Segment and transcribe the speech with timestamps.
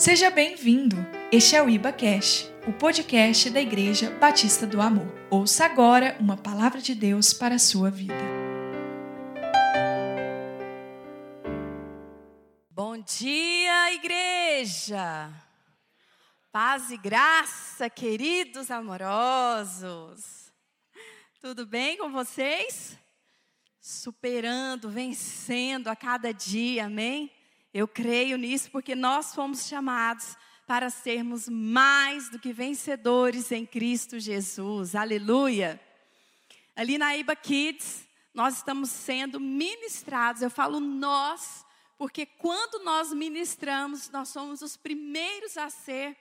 [0.00, 0.96] Seja bem-vindo.
[1.30, 5.06] Este é o Iba Cash, o podcast da Igreja Batista do Amor.
[5.28, 8.14] Ouça agora uma palavra de Deus para a sua vida.
[12.70, 15.30] Bom dia, igreja.
[16.50, 20.50] Paz e graça, queridos amorosos.
[21.42, 22.98] Tudo bem com vocês?
[23.78, 27.30] Superando, vencendo a cada dia, amém?
[27.72, 34.18] Eu creio nisso porque nós fomos chamados para sermos mais do que vencedores em Cristo
[34.18, 34.94] Jesus.
[34.94, 35.80] Aleluia.
[36.74, 40.42] Ali na Iba Kids, nós estamos sendo ministrados.
[40.42, 41.64] Eu falo nós,
[41.96, 46.16] porque quando nós ministramos, nós somos os primeiros a ser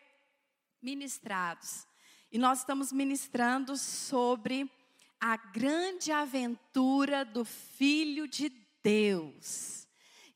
[0.81, 1.87] ministrados.
[2.31, 4.71] E nós estamos ministrando sobre
[5.19, 8.49] a grande aventura do Filho de
[8.83, 9.88] Deus.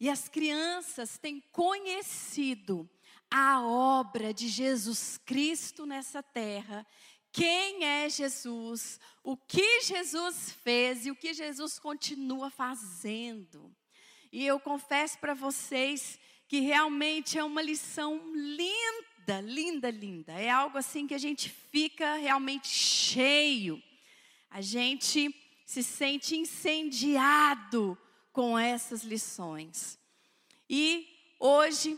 [0.04, 2.90] E as crianças têm conhecido
[3.32, 6.86] a obra de Jesus Cristo nessa terra.
[7.32, 9.00] Quem é Jesus?
[9.24, 13.74] O que Jesus fez e o que Jesus continua fazendo.
[14.30, 20.34] E eu confesso para vocês que realmente é uma lição linda, linda, linda.
[20.34, 23.82] É algo assim que a gente fica realmente cheio.
[24.50, 25.34] A gente
[25.66, 27.98] se sente incendiado
[28.34, 29.98] com essas lições.
[30.70, 31.08] E
[31.40, 31.98] hoje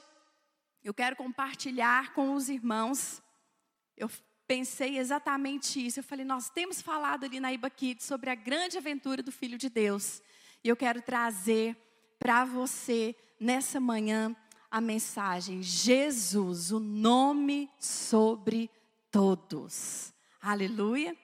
[0.83, 3.23] eu quero compartilhar com os irmãos.
[3.97, 4.11] Eu
[4.45, 5.99] pensei exatamente isso.
[5.99, 9.57] Eu falei, nós temos falado ali na Iba Kids sobre a grande aventura do Filho
[9.57, 10.21] de Deus.
[10.63, 11.75] E eu quero trazer
[12.19, 14.35] para você nessa manhã
[14.69, 18.69] a mensagem: Jesus, o nome sobre
[19.09, 20.13] todos.
[20.41, 21.15] Aleluia.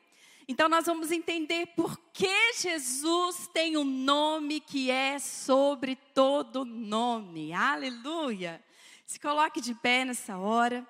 [0.51, 7.53] Então nós vamos entender por que Jesus tem um nome que é sobre todo nome.
[7.53, 8.61] Aleluia.
[9.05, 10.85] Se coloque de pé nessa hora.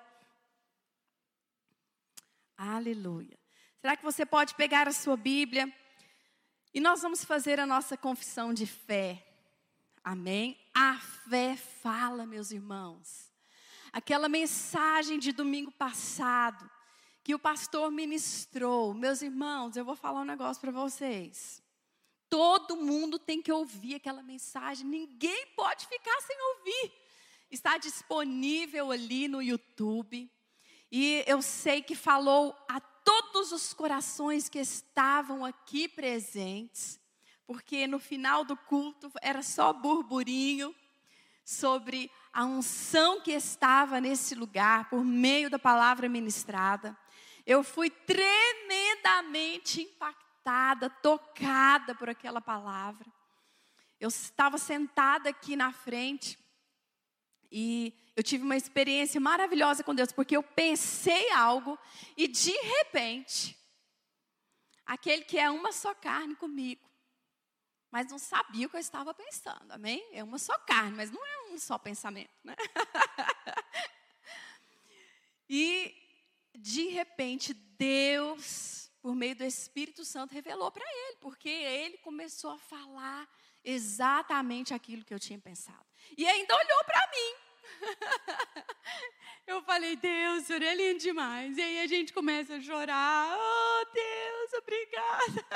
[2.56, 3.38] Aleluia.
[3.80, 5.72] Será que você pode pegar a sua Bíblia?
[6.74, 9.24] E nós vamos fazer a nossa confissão de fé.
[10.02, 10.58] Amém?
[10.74, 10.98] A
[11.30, 13.30] fé fala, meus irmãos.
[13.92, 16.68] Aquela mensagem de domingo passado
[17.22, 18.94] que o pastor ministrou.
[18.94, 21.62] Meus irmãos, eu vou falar um negócio para vocês.
[22.28, 26.92] Todo mundo tem que ouvir aquela mensagem, ninguém pode ficar sem ouvir.
[27.50, 30.30] Está disponível ali no YouTube.
[30.90, 36.98] E eu sei que falou a todos os corações que estavam aqui presentes,
[37.46, 40.74] porque no final do culto era só burburinho
[41.44, 46.96] sobre a unção que estava nesse lugar por meio da palavra ministrada.
[47.44, 53.06] Eu fui tremendamente impactada, tocada por aquela palavra.
[53.98, 56.38] Eu estava sentada aqui na frente
[57.50, 61.78] e eu tive uma experiência maravilhosa com Deus, porque eu pensei algo
[62.16, 63.58] e de repente,
[64.84, 66.90] aquele que é uma só carne comigo,
[67.90, 70.02] mas não sabia o que eu estava pensando, amém?
[70.12, 72.56] É uma só carne, mas não é um só pensamento, né?
[75.48, 76.01] e
[76.56, 82.58] de repente, Deus, por meio do Espírito Santo, revelou para ele, porque ele começou a
[82.58, 83.28] falar
[83.64, 85.84] exatamente aquilo que eu tinha pensado.
[86.16, 87.52] E ainda olhou para mim.
[89.46, 91.56] eu falei, Deus, o senhor é lindo demais.
[91.56, 93.36] E aí a gente começa a chorar.
[93.38, 95.46] Oh, Deus, obrigada.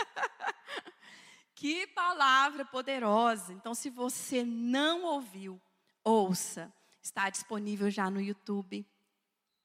[1.54, 3.52] que palavra poderosa.
[3.52, 5.60] Então, se você não ouviu,
[6.04, 6.72] ouça.
[7.02, 8.86] Está disponível já no YouTube.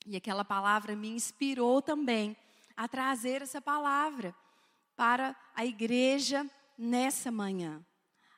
[0.05, 2.35] E aquela palavra me inspirou também
[2.75, 4.35] a trazer essa palavra
[4.95, 7.85] para a igreja nessa manhã.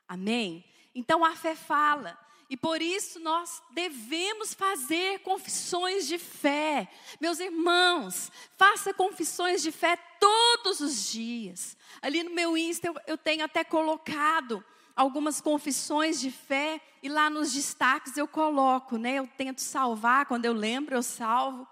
[0.08, 0.66] Amém?
[0.94, 2.20] Então a fé fala.
[2.50, 6.88] E por isso nós devemos fazer confissões de fé.
[7.20, 11.76] Meus irmãos, faça confissões de fé todos os dias.
[12.02, 14.64] Ali no meu Insta eu, eu tenho até colocado
[14.96, 19.16] algumas confissões de fé e lá nos destaques eu coloco, né?
[19.16, 21.68] Eu tento salvar, quando eu lembro, eu salvo.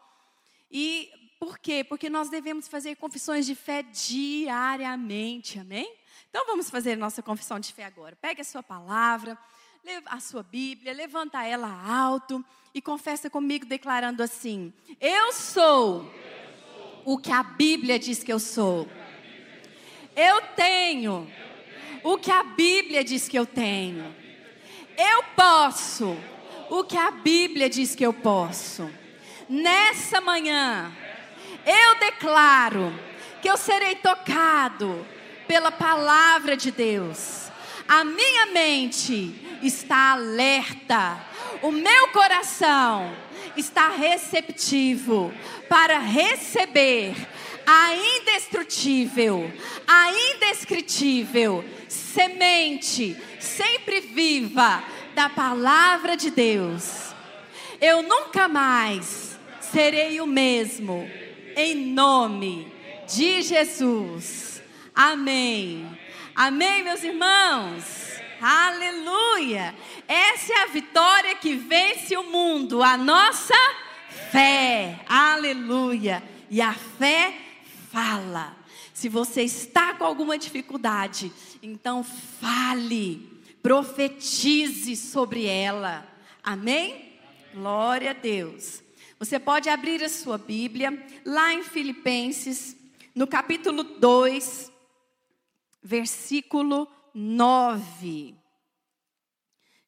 [0.70, 1.10] E
[1.40, 1.84] por quê?
[1.84, 5.92] Porque nós devemos fazer confissões de fé diariamente, amém?
[6.30, 8.16] Então vamos fazer nossa confissão de fé agora.
[8.16, 9.38] Pegue a sua palavra,
[10.06, 12.44] a sua Bíblia, levanta ela alto
[12.74, 16.10] e confessa comigo declarando assim: Eu sou
[17.04, 18.88] o que a Bíblia diz que eu sou.
[20.16, 21.28] Eu tenho
[22.04, 24.14] o que a Bíblia diz que eu tenho.
[24.98, 26.18] Eu posso
[26.70, 28.90] o que a Bíblia diz que eu posso.
[29.50, 30.92] Nessa manhã,
[31.66, 32.94] eu declaro
[33.42, 35.06] que eu serei tocado
[35.48, 37.52] pela palavra de Deus.
[37.88, 41.20] A minha mente está alerta.
[41.62, 43.14] O meu coração
[43.58, 45.34] está receptivo
[45.68, 47.16] para receber
[47.66, 49.52] a indestrutível,
[49.88, 57.14] a indescritível semente sempre viva da palavra de Deus.
[57.80, 61.10] Eu nunca mais serei o mesmo,
[61.56, 62.72] em nome
[63.08, 64.62] de Jesus.
[64.94, 65.98] Amém.
[66.36, 68.12] Amém, meus irmãos.
[68.42, 69.76] Aleluia!
[70.08, 73.54] Essa é a vitória que vence o mundo, a nossa
[74.32, 75.00] fé.
[75.08, 76.24] Aleluia!
[76.50, 77.34] E a fé
[77.92, 78.58] fala.
[78.94, 86.08] Se você está com alguma dificuldade, então fale, profetize sobre ela.
[86.42, 87.20] Amém?
[87.54, 88.82] Glória a Deus.
[89.20, 92.76] Você pode abrir a sua Bíblia lá em Filipenses,
[93.14, 94.72] no capítulo 2,
[95.84, 98.36] versículo 9.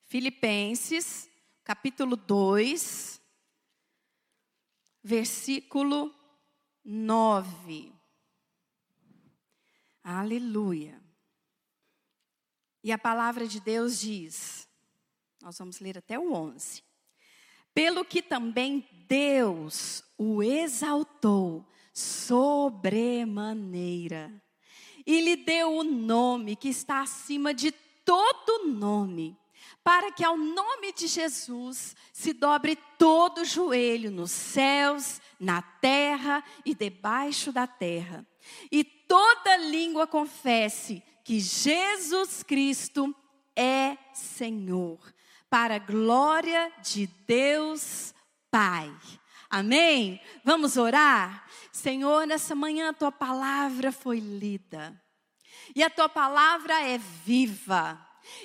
[0.04, 1.28] Filipenses,
[1.64, 3.20] capítulo 2,
[5.02, 6.23] versículo 9.
[10.04, 11.02] Aleluia.
[12.84, 14.68] E a palavra de Deus diz,
[15.42, 16.84] nós vamos ler até o 11.
[17.74, 24.44] Pelo que também Deus o exaltou sobremaneira
[25.06, 27.72] e lhe deu o nome que está acima de
[28.06, 29.38] todo nome,
[29.84, 36.74] para que ao nome de Jesus se dobre todo joelho nos céus, na terra e
[36.74, 38.26] debaixo da terra,
[38.72, 43.14] e toda língua confesse que Jesus Cristo
[43.56, 45.00] é Senhor,
[45.50, 48.14] para a glória de Deus
[48.50, 48.92] Pai.
[49.50, 50.20] Amém?
[50.44, 51.48] Vamos orar?
[51.72, 55.00] Senhor, nessa manhã a tua palavra foi lida.
[55.76, 58.00] E a tua palavra é viva.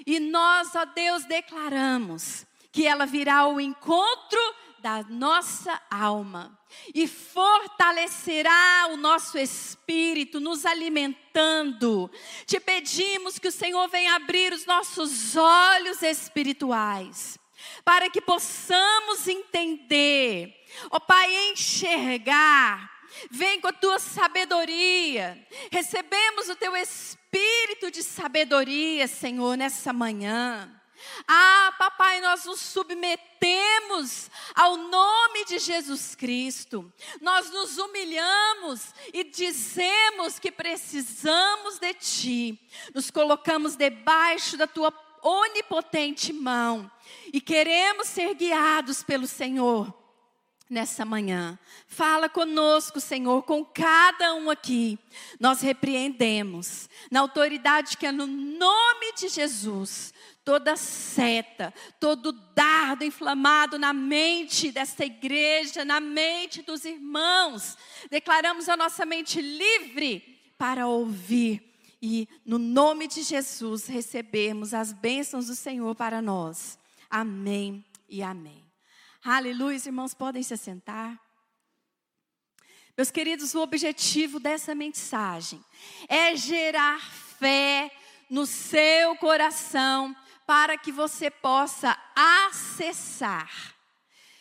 [0.07, 4.41] E nós, ó Deus, declaramos que ela virá ao encontro
[4.81, 6.57] da nossa alma
[6.95, 12.11] e fortalecerá o nosso espírito, nos alimentando.
[12.47, 17.39] Te pedimos que o Senhor venha abrir os nossos olhos espirituais,
[17.85, 20.55] para que possamos entender,
[20.91, 22.99] ó Pai, enxergar
[23.31, 25.47] Vem com a tua sabedoria.
[25.71, 27.18] Recebemos o teu espírito
[27.91, 30.73] de sabedoria, Senhor, nessa manhã.
[31.27, 36.93] Ah, papai, nós nos submetemos ao nome de Jesus Cristo.
[37.21, 42.71] Nós nos humilhamos e dizemos que precisamos de ti.
[42.95, 44.93] Nos colocamos debaixo da tua
[45.23, 46.91] onipotente mão
[47.33, 49.93] e queremos ser guiados pelo Senhor
[50.69, 51.59] nessa manhã.
[51.87, 54.99] Fala conosco, Senhor, com cada um aqui.
[55.41, 60.13] Nós repreendemos, na autoridade que é no nome de Jesus,
[60.45, 67.77] toda seta, todo dardo inflamado na mente desta igreja, na mente dos irmãos.
[68.11, 71.63] Declaramos a nossa mente livre para ouvir
[72.01, 76.79] e, no nome de Jesus, recebermos as bênçãos do Senhor para nós.
[77.11, 78.68] Amém e amém.
[79.25, 81.21] Aleluia, os irmãos podem se assentar.
[82.97, 85.65] Meus queridos, o objetivo dessa mensagem
[86.09, 87.91] é gerar fé
[88.31, 90.17] no seu coração
[90.47, 93.75] para que você possa acessar,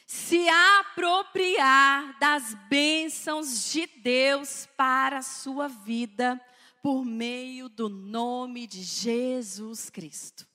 [0.06, 6.40] se apropriar das bênçãos de Deus para a sua vida
[6.82, 10.48] por meio do nome de Jesus Cristo.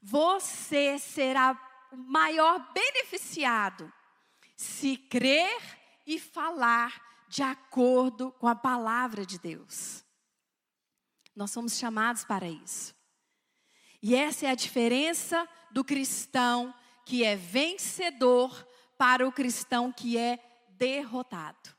[0.00, 3.92] Você será o maior beneficiado
[4.56, 5.60] se crer
[6.06, 10.04] e falar de acordo com a palavra de Deus.
[11.36, 12.94] Nós somos chamados para isso.
[14.02, 16.74] E essa é a diferença do cristão
[17.06, 18.66] que é vencedor
[18.98, 20.38] para o cristão que é
[20.70, 21.74] derrotado.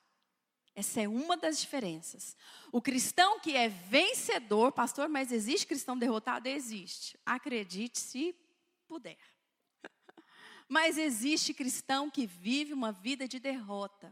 [0.75, 2.35] Essa é uma das diferenças.
[2.71, 6.47] O cristão que é vencedor, pastor, mas existe cristão derrotado?
[6.47, 7.19] Existe.
[7.25, 8.35] Acredite se
[8.87, 9.32] puder.
[10.73, 14.11] Mas existe cristão que vive uma vida de derrota,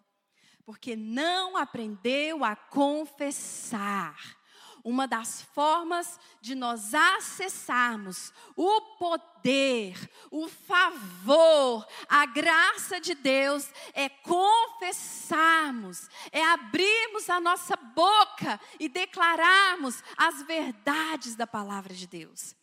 [0.64, 4.38] porque não aprendeu a confessar.
[4.84, 9.98] Uma das formas de nós acessarmos o poder,
[10.30, 20.04] o favor, a graça de Deus é confessarmos, é abrirmos a nossa boca e declararmos
[20.16, 22.56] as verdades da palavra de Deus.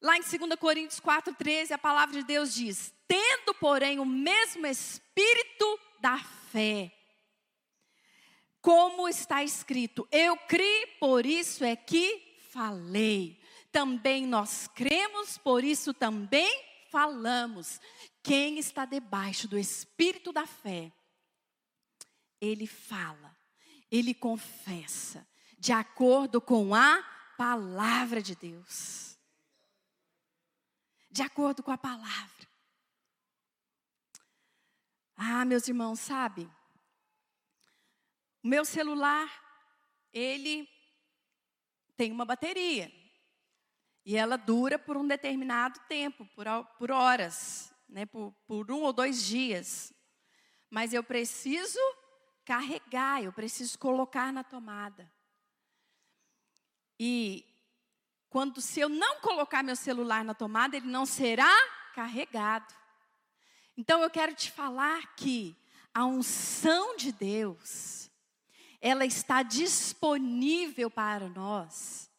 [0.00, 5.80] Lá em 2 Coríntios 4,13, a palavra de Deus diz: Tendo, porém, o mesmo espírito
[6.00, 6.92] da fé.
[8.60, 13.40] Como está escrito: Eu criei, por isso é que falei.
[13.70, 17.78] Também nós cremos, por isso também falamos,
[18.22, 20.90] quem está debaixo do espírito da fé,
[22.40, 23.36] ele fala,
[23.90, 25.26] ele confessa,
[25.58, 27.04] de acordo com a
[27.36, 29.05] palavra de Deus.
[31.16, 32.46] De acordo com a palavra.
[35.16, 36.46] Ah, meus irmãos, sabe?
[38.44, 39.26] O meu celular,
[40.12, 40.68] ele
[41.96, 42.92] tem uma bateria.
[44.04, 46.44] E ela dura por um determinado tempo, por,
[46.76, 48.04] por horas, né?
[48.04, 49.94] por, por um ou dois dias.
[50.68, 51.80] Mas eu preciso
[52.44, 55.10] carregar, eu preciso colocar na tomada.
[57.00, 57.55] E
[58.36, 61.50] quando se eu não colocar meu celular na tomada, ele não será
[61.94, 62.70] carregado.
[63.74, 65.56] Então eu quero te falar que
[65.94, 68.10] a unção de Deus,
[68.78, 72.10] ela está disponível para nós,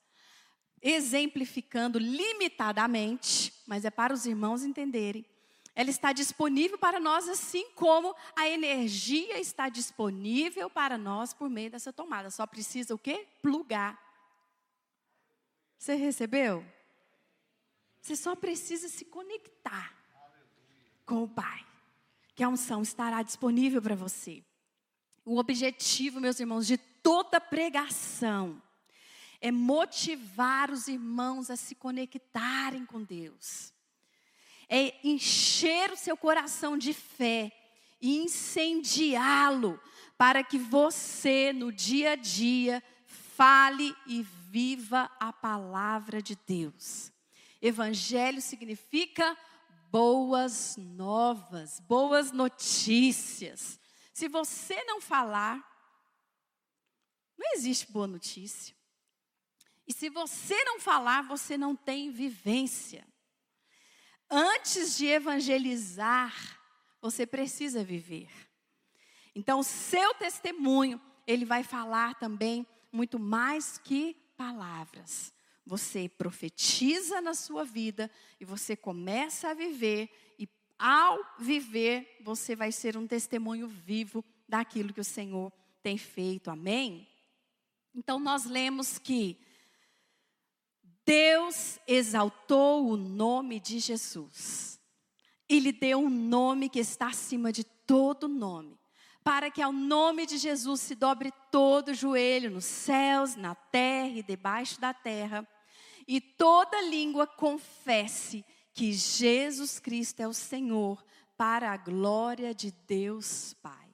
[0.82, 5.24] exemplificando limitadamente, mas é para os irmãos entenderem.
[5.76, 11.70] Ela está disponível para nós, assim como a energia está disponível para nós por meio
[11.70, 12.32] dessa tomada.
[12.32, 13.28] Só precisa o quê?
[13.40, 14.07] Plugar.
[15.78, 16.66] Você recebeu?
[18.02, 19.96] Você só precisa se conectar
[21.06, 21.66] com o Pai,
[22.36, 24.44] que a unção estará disponível para você.
[25.26, 28.62] O objetivo, meus irmãos, de toda pregação
[29.40, 33.74] é motivar os irmãos a se conectarem com Deus,
[34.68, 37.52] é encher o seu coração de fé
[38.02, 39.80] e incendiá-lo
[40.18, 47.12] para que você, no dia a dia, fale e viva a palavra de Deus.
[47.62, 49.38] Evangelho significa
[49.92, 53.80] boas novas, boas notícias.
[54.14, 55.58] Se você não falar,
[57.38, 58.76] não existe boa notícia.
[59.88, 63.08] E se você não falar, você não tem vivência.
[64.30, 66.34] Antes de evangelizar,
[67.02, 68.30] você precisa viver.
[69.34, 75.34] Então, o seu testemunho, ele vai falar também muito mais que palavras.
[75.66, 80.48] Você profetiza na sua vida e você começa a viver, e
[80.80, 85.52] ao viver, você vai ser um testemunho vivo daquilo que o Senhor
[85.84, 86.50] tem feito.
[86.50, 87.08] Amém?
[87.94, 89.38] Então, nós lemos que
[91.06, 94.80] Deus exaltou o nome de Jesus.
[95.50, 98.77] E lhe deu um nome que está acima de todo nome
[99.28, 104.24] para que ao nome de Jesus se dobre todo joelho nos céus, na terra e
[104.24, 105.46] debaixo da terra,
[106.08, 111.06] e toda língua confesse que Jesus Cristo é o Senhor,
[111.36, 113.90] para a glória de Deus Pai.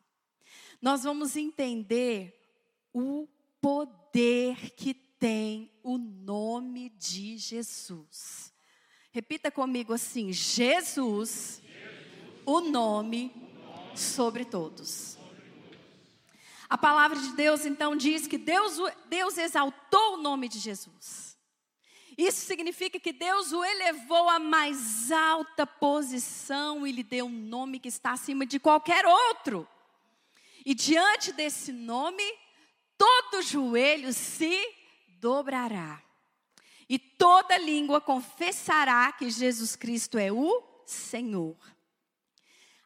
[0.80, 2.40] Nós vamos entender
[2.94, 3.28] o
[3.60, 8.54] poder que tem o nome de Jesus.
[9.12, 11.64] Repita comigo assim: Jesus, Jesus
[12.46, 13.34] o nome
[13.96, 15.23] sobre todos.
[16.74, 21.38] A palavra de Deus então diz que Deus, Deus exaltou o nome de Jesus.
[22.18, 27.80] Isso significa que Deus o elevou à mais alta posição e lhe deu um nome
[27.80, 29.68] que está acima de qualquer outro.
[30.66, 32.24] E diante desse nome,
[32.98, 34.60] todo joelho se
[35.20, 36.02] dobrará.
[36.90, 41.56] E toda língua confessará que Jesus Cristo é o Senhor.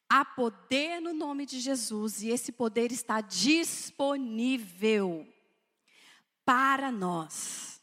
[0.10, 5.28] Há poder no nome de Jesus e esse poder está disponível
[6.46, 7.82] para nós.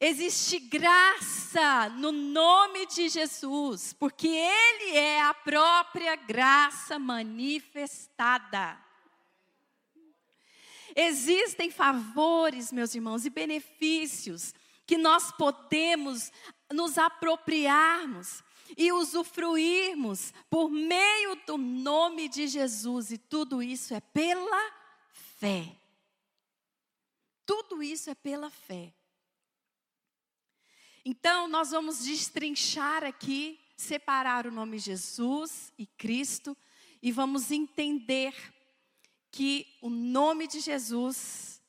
[0.00, 8.78] Existe graça no nome de Jesus, porque Ele é a própria graça manifestada.
[10.96, 14.54] Existem favores, meus irmãos, e benefícios
[14.86, 16.32] que nós podemos
[16.72, 18.42] nos apropriarmos
[18.76, 24.72] e usufruirmos por meio do nome de Jesus, e tudo isso é pela
[25.38, 25.76] fé.
[27.46, 28.94] Tudo isso é pela fé.
[31.04, 36.56] Então, nós vamos destrinchar aqui, separar o nome Jesus e Cristo,
[37.02, 38.34] e vamos entender
[39.30, 41.60] que o nome de Jesus,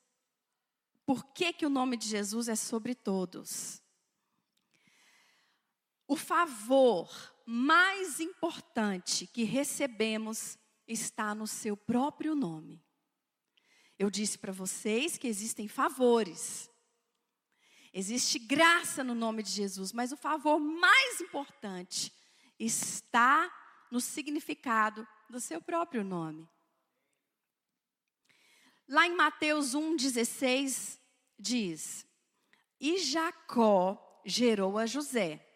[1.05, 3.80] por que, que o nome de Jesus é sobre todos?
[6.11, 7.09] O favor
[7.45, 12.83] mais importante que recebemos está no seu próprio nome.
[13.97, 16.69] Eu disse para vocês que existem favores.
[17.93, 22.13] Existe graça no nome de Jesus, mas o favor mais importante
[22.59, 23.49] está
[23.89, 26.45] no significado do seu próprio nome.
[28.85, 30.99] Lá em Mateus 1,16
[31.39, 32.05] diz:
[32.81, 35.47] E Jacó gerou a José.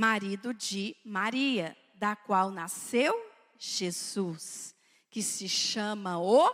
[0.00, 3.14] Marido de Maria, da qual nasceu
[3.58, 4.74] Jesus,
[5.10, 6.50] que se chama o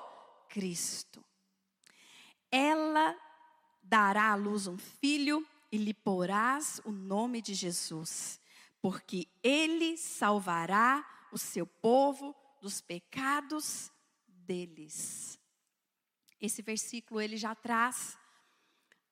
[0.48, 1.24] Cristo.
[2.50, 3.16] Ela
[3.80, 8.40] dará à luz um filho e lhe porás o nome de Jesus,
[8.82, 13.92] porque ele salvará o seu povo dos pecados
[14.26, 15.38] deles.
[16.40, 18.18] Esse versículo ele já traz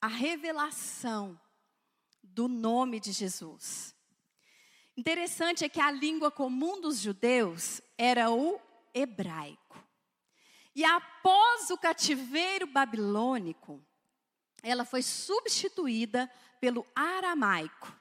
[0.01, 1.41] a revelação
[2.21, 3.94] do nome de Jesus.
[4.97, 8.61] Interessante é que a língua comum dos judeus era o
[8.93, 9.83] hebraico.
[10.75, 13.85] E após o cativeiro babilônico,
[14.63, 17.93] ela foi substituída pelo aramaico.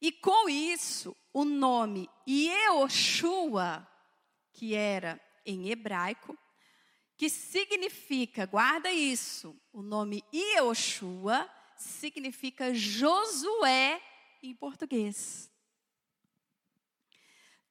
[0.00, 3.86] E com isso, o nome Yehoshua,
[4.52, 6.36] que era em hebraico,
[7.16, 14.00] que significa, guarda isso, o nome Yehoshua significa Josué
[14.42, 15.50] em português.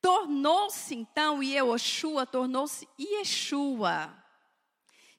[0.01, 4.13] Tornou-se então Yehoshua, tornou-se Yeshua,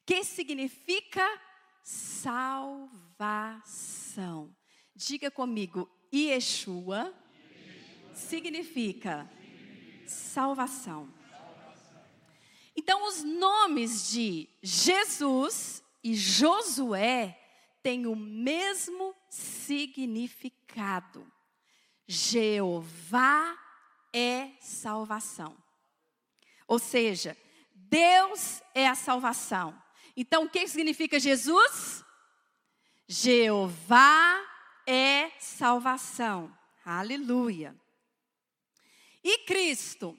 [0.06, 1.26] que significa
[1.82, 2.64] salvação.
[4.94, 7.14] Diga comigo, Yeshua
[8.14, 9.30] significa
[10.06, 11.12] salvação.
[12.76, 17.38] Então, os nomes de Jesus e Josué
[17.82, 21.26] têm o mesmo significado.
[22.06, 23.58] Jeová
[24.18, 25.56] é salvação.
[26.66, 27.36] Ou seja,
[27.72, 29.80] Deus é a salvação.
[30.16, 32.04] Então, o que significa Jesus?
[33.06, 34.44] Jeová
[34.84, 36.52] é salvação.
[36.84, 37.76] Aleluia.
[39.22, 40.18] E Cristo?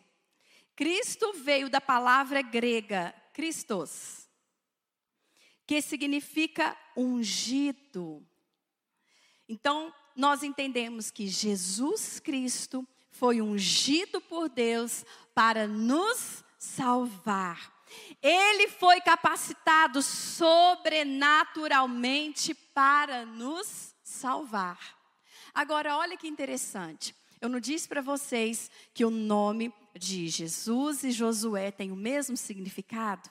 [0.78, 4.30] Cristo veio da palavra grega Christos,
[5.68, 8.26] que significa ungido.
[9.48, 12.88] Então, nós entendemos que Jesus Cristo
[13.20, 15.04] foi ungido por Deus
[15.36, 17.78] para nos salvar.
[18.24, 24.98] Ele foi capacitado sobrenaturalmente para nos salvar.
[25.54, 27.14] Agora, olha que interessante.
[27.42, 32.38] Eu não disse para vocês que o nome de Jesus e Josué tem o mesmo
[32.38, 33.30] significado?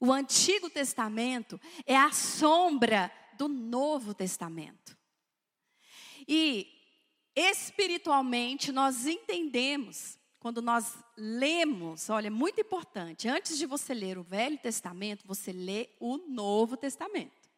[0.00, 4.98] O Antigo Testamento é a sombra do Novo Testamento.
[6.26, 6.79] E
[7.34, 14.22] espiritualmente nós entendemos quando nós lemos, olha, é muito importante, antes de você ler o
[14.22, 17.50] Velho Testamento, você lê o Novo Testamento.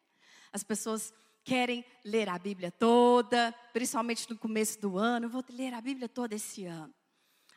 [0.51, 1.13] As pessoas
[1.45, 6.35] querem ler a Bíblia toda, principalmente no começo do ano, vou ler a Bíblia toda
[6.35, 6.93] esse ano.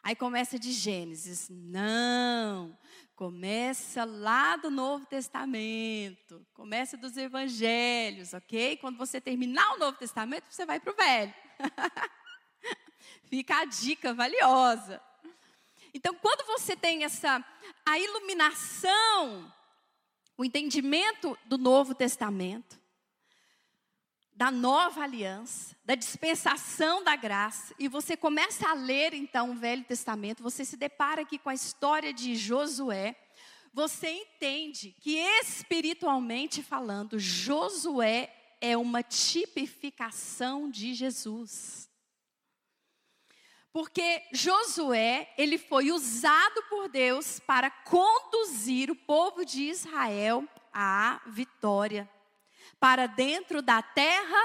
[0.01, 1.49] Aí começa de Gênesis.
[1.51, 2.79] Não,
[3.17, 8.77] começa lá do Novo Testamento, começa dos Evangelhos, ok?
[8.77, 11.35] Quando você terminar o Novo Testamento, você vai para o Velho.
[13.29, 15.01] Fica a dica valiosa.
[15.93, 17.45] Então, quando você tem essa
[17.85, 19.53] a iluminação,
[20.37, 22.79] o entendimento do Novo Testamento,
[24.35, 29.85] da nova aliança, da dispensação da graça, e você começa a ler então o Velho
[29.85, 33.17] Testamento, você se depara aqui com a história de Josué,
[33.73, 41.91] você entende que espiritualmente falando, Josué é uma tipificação de Jesus.
[43.73, 52.09] Porque Josué, ele foi usado por Deus para conduzir o povo de Israel à vitória,
[52.81, 54.39] para dentro da terra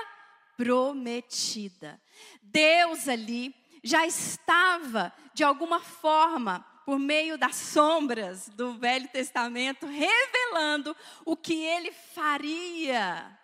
[0.58, 2.02] prometida.
[2.41, 10.95] Deus ali já estava, de alguma forma, por meio das sombras do Velho Testamento, revelando
[11.26, 13.39] o que ele faria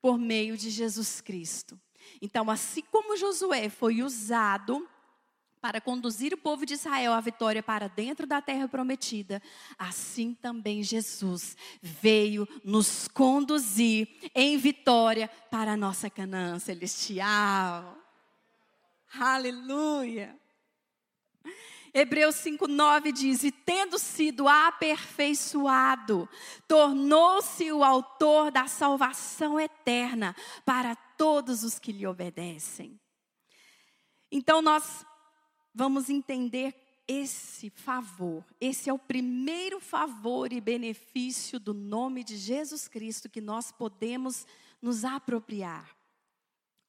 [0.00, 1.78] por meio de Jesus Cristo.
[2.20, 4.88] Então, assim como Josué foi usado
[5.60, 9.42] para conduzir o povo de Israel à vitória para dentro da terra prometida,
[9.76, 17.98] assim também Jesus veio nos conduzir em vitória para a nossa Canaã celestial.
[19.12, 20.38] Aleluia!
[21.92, 26.28] Hebreus 5,9 diz: E tendo sido aperfeiçoado,
[26.66, 32.98] tornou-se o autor da salvação eterna para todos os que lhe obedecem.
[34.30, 35.04] Então nós
[35.74, 36.74] vamos entender
[37.06, 43.40] esse favor, esse é o primeiro favor e benefício do nome de Jesus Cristo que
[43.40, 44.46] nós podemos
[44.82, 45.96] nos apropriar.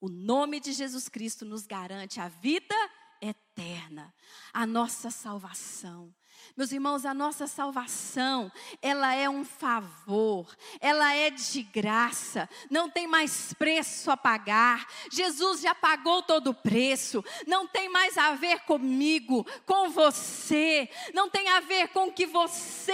[0.01, 2.75] O nome de Jesus Cristo nos garante a vida
[3.21, 4.13] eterna,
[4.53, 6.13] a nossa salvação.
[6.55, 8.51] Meus irmãos, a nossa salvação,
[8.81, 14.87] ela é um favor, ela é de graça, não tem mais preço a pagar.
[15.11, 21.29] Jesus já pagou todo o preço, não tem mais a ver comigo, com você, não
[21.29, 22.93] tem a ver com o que você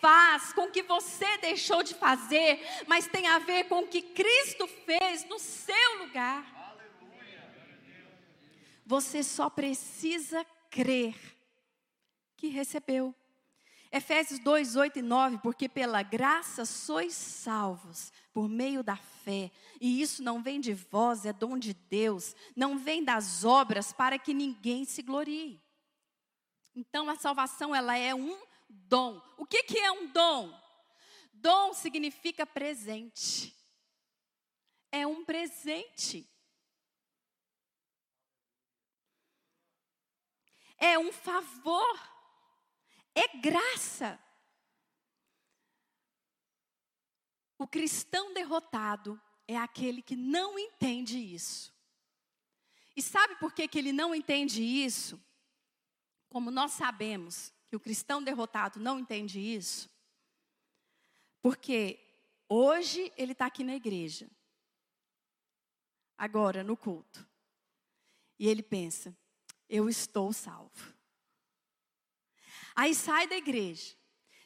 [0.00, 4.02] faz, com o que você deixou de fazer, mas tem a ver com o que
[4.02, 6.53] Cristo fez no seu lugar.
[8.84, 11.16] Você só precisa crer
[12.36, 13.14] que recebeu.
[13.90, 20.02] Efésios 2, 8 e 9, porque pela graça sois salvos por meio da fé, e
[20.02, 24.34] isso não vem de vós, é dom de Deus, não vem das obras para que
[24.34, 25.62] ninguém se glorie.
[26.74, 28.36] Então a salvação ela é um
[28.68, 29.22] dom.
[29.38, 30.52] O que, que é um dom?
[31.32, 33.54] Dom significa presente.
[34.90, 36.28] É um presente.
[40.78, 42.14] É um favor
[43.14, 44.18] é graça.
[47.56, 51.72] O cristão derrotado é aquele que não entende isso.
[52.96, 55.20] E sabe por que, que ele não entende isso?
[56.28, 59.88] Como nós sabemos que o cristão derrotado não entende isso?
[61.40, 62.00] Porque
[62.48, 64.28] hoje ele está aqui na igreja,
[66.16, 67.26] agora no culto,
[68.38, 69.16] e ele pensa:
[69.68, 70.94] eu estou salvo.
[72.74, 73.94] Aí sai da igreja,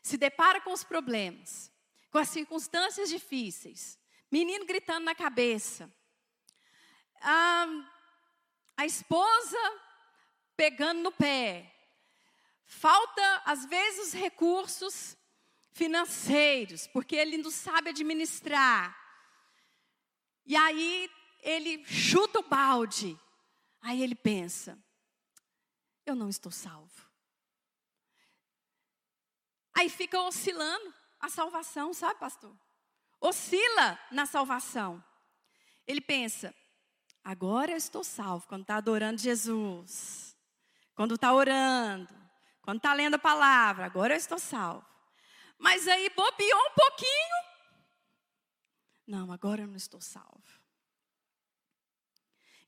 [0.03, 1.73] se depara com os problemas,
[2.11, 3.99] com as circunstâncias difíceis,
[4.31, 5.93] menino gritando na cabeça,
[7.21, 7.67] a,
[8.77, 9.59] a esposa
[10.57, 11.75] pegando no pé,
[12.67, 15.17] falta às vezes recursos
[15.73, 18.97] financeiros, porque ele não sabe administrar.
[20.45, 21.11] E aí
[21.43, 23.19] ele chuta o balde.
[23.81, 24.79] Aí ele pensa:
[26.09, 27.09] eu não estou salvo.
[29.75, 32.57] Aí fica oscilando a salvação, sabe, pastor?
[33.21, 35.03] Oscila na salvação.
[35.87, 36.55] Ele pensa,
[37.23, 40.37] agora eu estou salvo, quando está adorando Jesus,
[40.95, 42.13] quando está orando,
[42.63, 44.87] quando está lendo a palavra, agora eu estou salvo.
[45.59, 47.49] Mas aí bobeou um pouquinho.
[49.07, 50.43] Não, agora eu não estou salvo.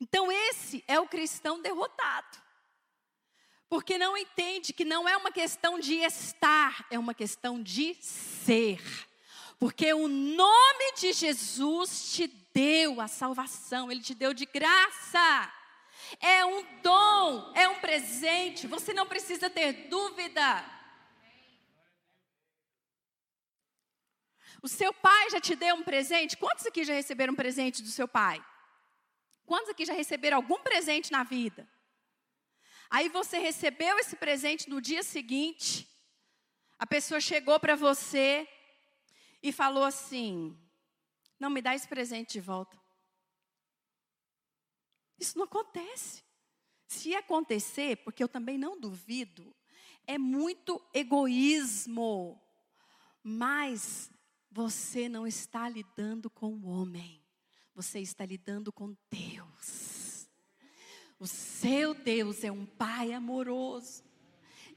[0.01, 2.40] Então, esse é o cristão derrotado
[3.71, 8.83] porque não entende que não é uma questão de estar, é uma questão de ser.
[9.61, 15.55] Porque o nome de Jesus te deu a salvação, ele te deu de graça.
[16.19, 20.65] É um dom, é um presente, você não precisa ter dúvida.
[24.61, 26.37] O seu pai já te deu um presente?
[26.37, 28.45] Quantos aqui já receberam um presente do seu pai?
[29.47, 31.69] Quantos aqui já receberam algum presente na vida?
[32.91, 35.89] Aí você recebeu esse presente no dia seguinte,
[36.77, 38.49] a pessoa chegou para você
[39.41, 40.59] e falou assim:
[41.39, 42.77] Não me dá esse presente de volta.
[45.21, 46.25] Isso não acontece.
[46.89, 49.55] Se acontecer, porque eu também não duvido,
[50.05, 52.43] é muito egoísmo.
[53.23, 54.11] Mas
[54.51, 57.23] você não está lidando com o homem,
[57.73, 60.00] você está lidando com Deus.
[61.21, 64.03] O seu Deus é um Pai amoroso.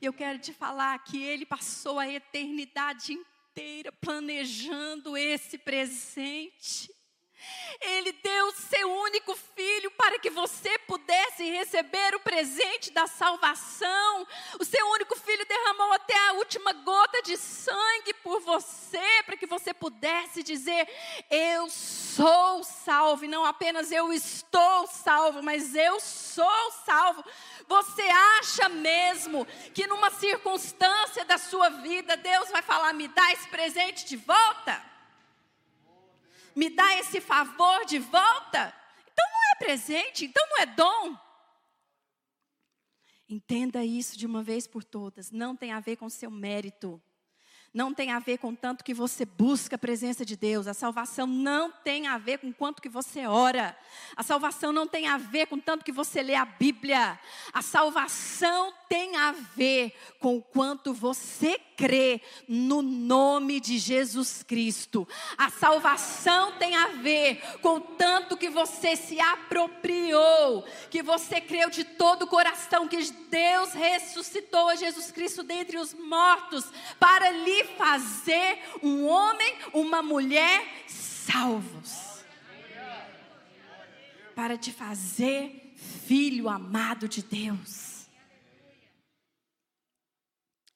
[0.01, 6.93] E eu quero te falar que Ele passou a eternidade inteira planejando esse presente.
[7.81, 14.27] Ele deu seu único filho para que você pudesse receber o presente da salvação.
[14.59, 19.45] O seu único filho derramou até a última gota de sangue por você, para que
[19.45, 20.87] você pudesse dizer:
[21.29, 23.25] Eu sou salvo.
[23.25, 27.23] E não apenas eu estou salvo, mas eu sou salvo.
[27.67, 28.03] Você
[28.39, 34.05] acha mesmo que numa circunstância da sua vida Deus vai falar: Me dá esse presente
[34.05, 34.92] de volta?
[36.55, 38.73] Me dá esse favor de volta?
[39.11, 41.17] Então não é presente, então não é dom.
[43.29, 47.01] Entenda isso de uma vez por todas, não tem a ver com seu mérito
[47.73, 50.67] não tem a ver com tanto que você busca a presença de Deus.
[50.67, 53.75] A salvação não tem a ver com quanto que você ora.
[54.15, 57.19] A salvação não tem a ver com tanto que você lê a Bíblia.
[57.51, 65.07] A salvação tem a ver com o quanto você crê no nome de Jesus Cristo.
[65.35, 71.71] A salvação tem a ver com o tanto que você se apropriou, que você creu
[71.71, 76.63] de todo o coração que Deus ressuscitou a Jesus Cristo dentre os mortos
[76.99, 82.23] para lhe fazer um homem, uma mulher salvos.
[84.35, 85.73] Para te fazer
[86.05, 87.92] filho amado de Deus.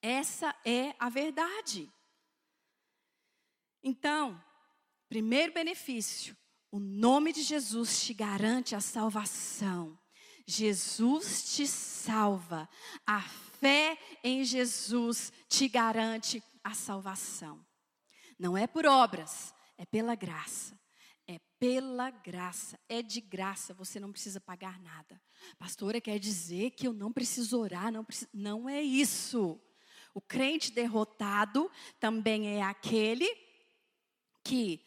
[0.02, 1.92] Essa é a verdade.
[3.84, 4.42] Então,
[5.08, 6.36] primeiro benefício,
[6.72, 9.98] o nome de Jesus te garante a salvação.
[10.46, 12.70] Jesus te salva.
[13.06, 17.66] A fé em Jesus te garante a salvação.
[18.40, 20.78] Não é por obras, é pela graça.
[21.30, 25.22] É pela graça, é de graça, você não precisa pagar nada.
[25.60, 29.60] Pastora, quer dizer que eu não preciso orar, não, preciso, não é isso.
[30.13, 33.28] O crente derrotado também é aquele
[34.43, 34.82] que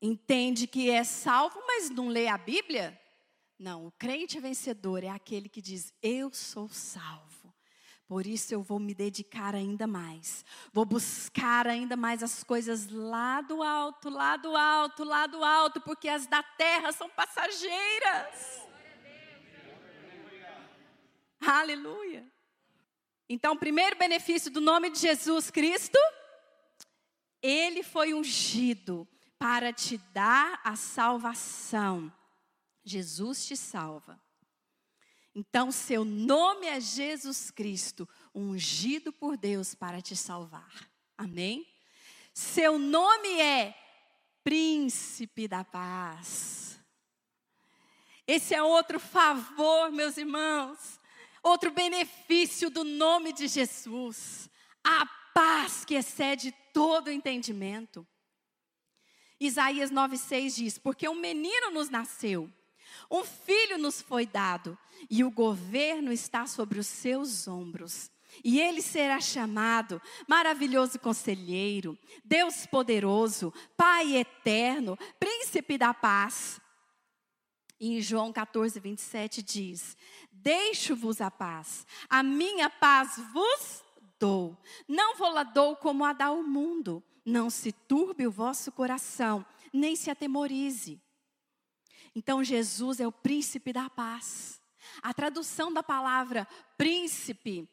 [0.00, 3.00] entende que é salvo, mas não lê a Bíblia?
[3.58, 7.32] Não, o crente vencedor é aquele que diz: Eu sou salvo.
[8.12, 10.44] Por isso eu vou me dedicar ainda mais.
[10.70, 15.80] Vou buscar ainda mais as coisas lá do alto, lá do alto, lá do alto,
[15.80, 18.68] porque as da terra são passageiras.
[21.40, 22.30] Aleluia.
[23.32, 25.98] Então, o primeiro benefício do nome de Jesus Cristo
[27.40, 32.12] ele foi ungido para te dar a salvação.
[32.84, 34.20] Jesus te salva.
[35.34, 40.90] Então, seu nome é Jesus Cristo, ungido por Deus para te salvar.
[41.16, 41.66] Amém?
[42.34, 43.74] Seu nome é
[44.44, 46.78] Príncipe da Paz.
[48.26, 51.00] Esse é outro favor, meus irmãos,
[51.42, 54.48] outro benefício do nome de Jesus.
[54.84, 58.06] A paz que excede todo entendimento.
[59.40, 62.50] Isaías 9,6 diz: Porque um menino nos nasceu,
[63.10, 64.78] um filho nos foi dado,
[65.10, 68.10] e o governo está sobre os seus ombros.
[68.42, 76.58] E ele será chamado Maravilhoso Conselheiro, Deus Poderoso, Pai Eterno, Príncipe da Paz.
[77.78, 79.96] E em João 14, 27 diz:
[80.42, 83.84] Deixo-vos a paz, a minha paz vos
[84.18, 84.58] dou.
[84.88, 87.02] Não vou lá dou como a dá o mundo.
[87.24, 91.00] Não se turbe o vosso coração, nem se atemorize.
[92.12, 94.60] Então Jesus é o príncipe da paz.
[95.00, 97.68] A tradução da palavra príncipe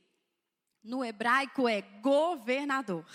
[0.83, 3.05] no hebraico é governador.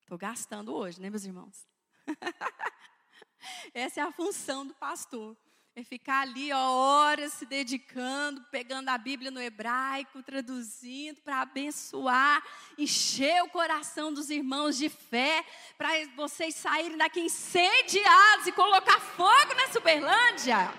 [0.00, 1.68] Estou gastando hoje, né, meus irmãos?
[3.74, 5.36] Essa é a função do pastor.
[5.80, 12.42] É ficar ali ó, horas se dedicando, pegando a Bíblia no hebraico, traduzindo para abençoar,
[12.76, 15.42] encher o coração dos irmãos de fé,
[15.78, 20.70] para vocês saírem daqui incendiados e colocar fogo nessa Uberlândia.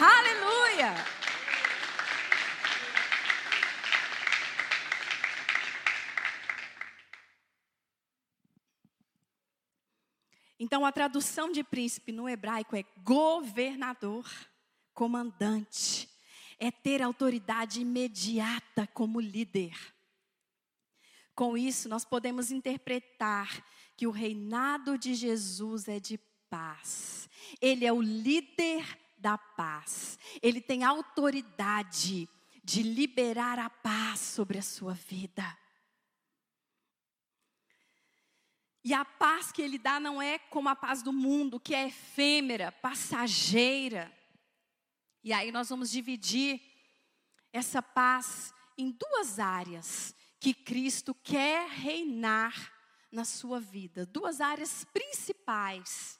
[0.00, 1.21] Aleluia!
[10.62, 14.24] Então, a tradução de príncipe no hebraico é governador,
[14.94, 16.08] comandante,
[16.56, 19.76] é ter autoridade imediata como líder.
[21.34, 26.16] Com isso, nós podemos interpretar que o reinado de Jesus é de
[26.48, 27.28] paz.
[27.60, 28.86] Ele é o líder
[29.18, 30.16] da paz.
[30.40, 32.28] Ele tem autoridade
[32.62, 35.58] de liberar a paz sobre a sua vida.
[38.84, 41.86] E a paz que ele dá não é como a paz do mundo, que é
[41.86, 44.12] efêmera, passageira.
[45.22, 46.60] E aí nós vamos dividir
[47.52, 52.72] essa paz em duas áreas que Cristo quer reinar
[53.12, 56.18] na sua vida, duas áreas principais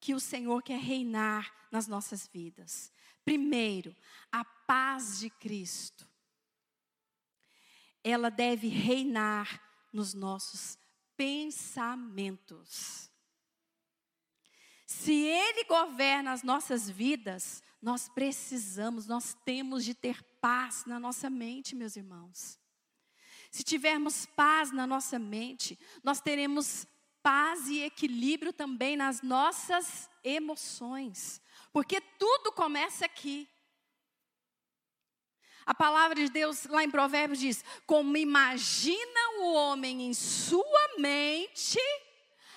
[0.00, 2.92] que o Senhor quer reinar nas nossas vidas.
[3.24, 3.94] Primeiro,
[4.32, 6.08] a paz de Cristo.
[8.02, 9.62] Ela deve reinar
[9.92, 10.78] nos nossos
[11.18, 13.10] pensamentos.
[14.86, 21.28] Se Ele governa as nossas vidas, nós precisamos, nós temos de ter paz na nossa
[21.28, 22.58] mente, meus irmãos.
[23.50, 26.86] Se tivermos paz na nossa mente, nós teremos
[27.22, 31.40] paz e equilíbrio também nas nossas emoções,
[31.72, 33.48] porque tudo começa aqui.
[35.68, 41.78] A palavra de Deus lá em Provérbios diz: Como imagina o homem em sua mente,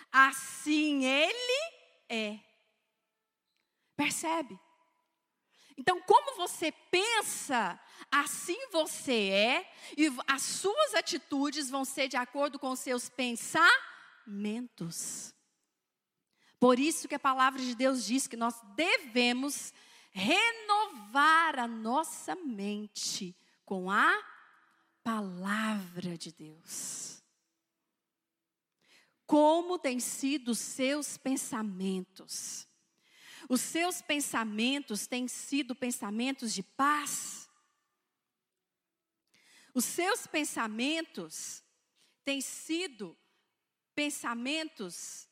[0.10, 1.76] assim ele
[2.08, 2.40] é.
[3.98, 4.58] Percebe?
[5.78, 7.78] Então, como você pensa,
[8.10, 13.76] assim você é, e as suas atitudes vão ser de acordo com os seus pensamentos.
[16.58, 19.74] Por isso que a palavra de Deus diz que nós devemos
[20.12, 24.24] renovar a nossa mente com a
[25.04, 27.24] palavra de Deus.
[29.26, 32.68] Como têm sido os seus pensamentos?
[33.50, 37.50] Os seus pensamentos têm sido pensamentos de paz?
[39.74, 41.64] Os seus pensamentos
[42.26, 43.18] têm sido
[43.96, 45.30] pensamentos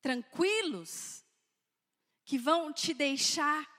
[0.00, 1.24] tranquilos
[2.24, 3.75] que vão te deixar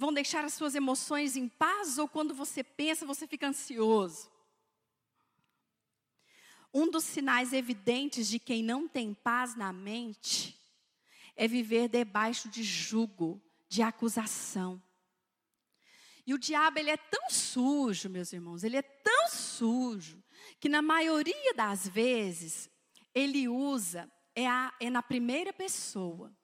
[0.00, 4.32] vão deixar as suas emoções em paz ou quando você pensa, você fica ansioso?
[6.72, 10.58] Um dos sinais evidentes de quem não tem paz na mente
[11.36, 14.82] é viver debaixo de jugo, de acusação.
[16.26, 20.24] E o diabo, ele é tão sujo, meus irmãos, ele é tão sujo,
[20.58, 22.70] que na maioria das vezes,
[23.14, 26.34] ele usa, é, a, é na primeira pessoa.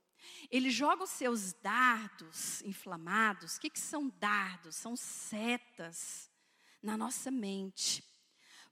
[0.50, 3.56] Ele joga os seus dardos inflamados.
[3.56, 4.76] O que, que são dardos?
[4.76, 6.30] São setas
[6.82, 8.04] na nossa mente.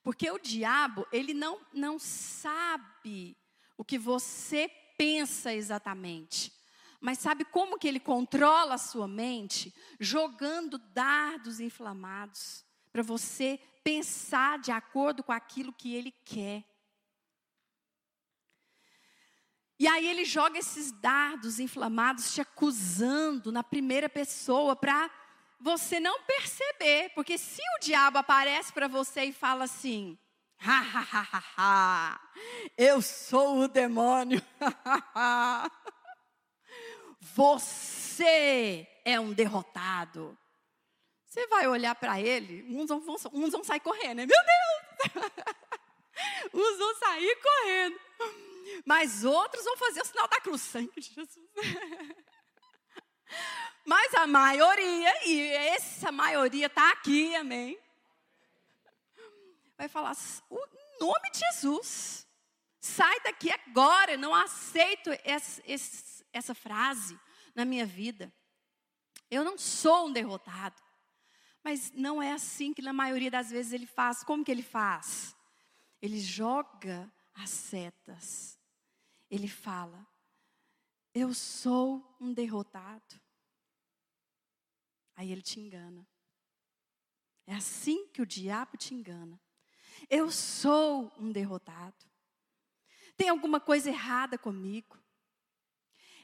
[0.02, 3.36] Porque o diabo, ele não, não sabe
[3.76, 6.52] o que você pensa exatamente.
[7.00, 9.74] Mas sabe como que ele controla a sua mente?
[10.00, 16.64] Jogando dardos inflamados para você pensar de acordo com aquilo que ele quer.
[19.84, 25.10] E aí ele joga esses dardos inflamados te acusando na primeira pessoa para
[25.60, 30.16] você não perceber, porque se o diabo aparece para você e fala assim:
[30.58, 32.20] ha, ha, ha, ha, ha,
[32.78, 34.40] eu sou o demônio,
[37.20, 40.34] você é um derrotado.
[41.26, 44.26] Você vai olhar para ele, uns vão, uns vão sair correndo, né?
[44.26, 45.30] meu Deus!
[46.54, 48.00] uns vão sair correndo.
[48.84, 51.38] Mas outros vão fazer o sinal da cruz, sangue de Jesus.
[53.84, 57.78] Mas a maioria, e essa maioria está aqui, amém?
[59.76, 60.16] Vai falar,
[60.48, 60.60] o
[61.00, 62.26] nome de Jesus,
[62.80, 65.62] sai daqui agora, não aceito essa,
[66.32, 67.18] essa frase
[67.54, 68.32] na minha vida.
[69.30, 70.80] Eu não sou um derrotado.
[71.62, 74.22] Mas não é assim que na maioria das vezes ele faz.
[74.22, 75.34] Como que ele faz?
[76.00, 78.58] Ele joga as setas.
[79.30, 80.06] Ele fala:
[81.14, 83.20] Eu sou um derrotado.
[85.16, 86.06] Aí ele te engana.
[87.46, 89.40] É assim que o diabo te engana.
[90.08, 92.04] Eu sou um derrotado.
[93.16, 94.98] Tem alguma coisa errada comigo.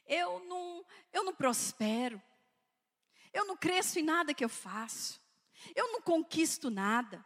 [0.06, 2.20] Eu não, eu não prospero.
[3.32, 5.20] Eu não cresço em nada que eu faço.
[5.74, 7.24] Eu não conquisto nada.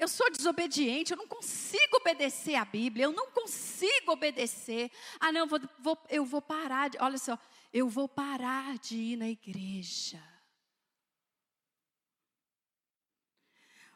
[0.00, 4.90] Eu sou desobediente, eu não consigo obedecer a Bíblia, eu não consigo obedecer.
[5.20, 6.96] Ah, não, vou, vou, eu vou parar de.
[6.98, 7.38] Olha só,
[7.70, 10.18] eu vou parar de ir na igreja.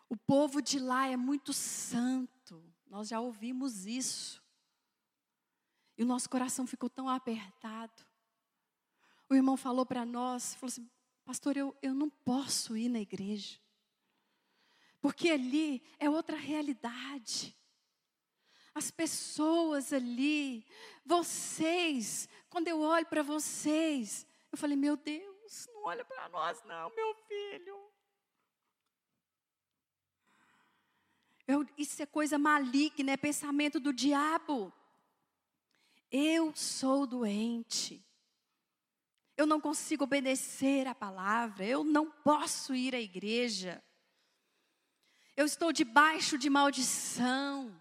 [0.07, 4.45] O povo de lá é muito santo, nós já ouvimos isso.
[5.97, 8.05] E o nosso coração ficou tão apertado.
[9.27, 10.87] O irmão falou para nós, falou assim,
[11.25, 13.64] pastor, eu, eu não posso ir na igreja.
[15.05, 17.55] Porque ali é outra realidade.
[18.75, 20.67] As pessoas ali,
[21.05, 26.89] vocês, quando eu olho para vocês, eu falei, meu Deus, não olha para nós não,
[26.95, 27.93] meu filho.
[31.47, 34.73] Eu, isso é coisa maligna, é pensamento do diabo.
[36.11, 38.03] Eu sou doente.
[39.37, 41.63] Eu não consigo obedecer a palavra.
[41.63, 43.84] Eu não posso ir à igreja.
[45.37, 47.75] Eu estou debaixo de maldição.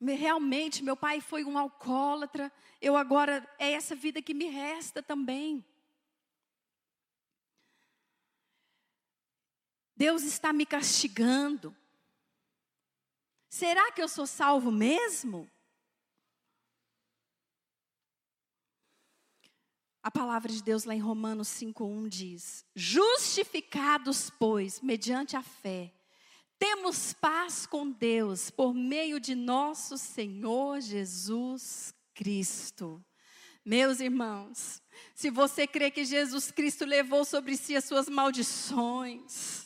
[0.00, 2.52] Realmente, meu pai foi um alcoólatra.
[2.80, 5.64] Eu agora, é essa vida que me resta também.
[9.96, 11.74] Deus está me castigando.
[13.48, 15.50] Será que eu sou salvo mesmo?
[20.06, 25.92] A palavra de Deus lá em Romanos 5:1 diz: Justificados, pois, mediante a fé,
[26.60, 33.04] temos paz com Deus por meio de nosso Senhor Jesus Cristo.
[33.64, 34.80] Meus irmãos,
[35.12, 39.65] se você crê que Jesus Cristo levou sobre si as suas maldições,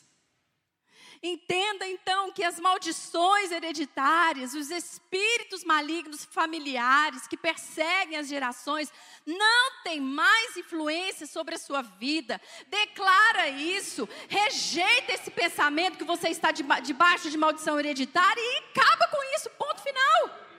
[1.23, 8.91] Entenda então que as maldições hereditárias, os espíritos malignos familiares que perseguem as gerações,
[9.27, 12.41] não têm mais influência sobre a sua vida.
[12.69, 19.23] Declara isso, rejeita esse pensamento que você está debaixo de maldição hereditária e acaba com
[19.37, 20.50] isso, ponto final.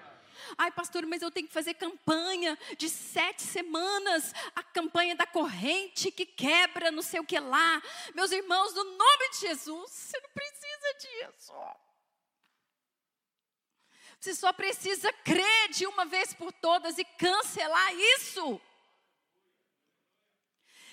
[0.58, 6.12] Ai, pastor, mas eu tenho que fazer campanha de sete semanas a campanha da corrente
[6.12, 7.82] que quebra, não sei o que lá.
[8.14, 11.54] Meus irmãos, no nome de Jesus, você não precisa disso.
[14.20, 18.62] Você só precisa crer de uma vez por todas e cancelar isso.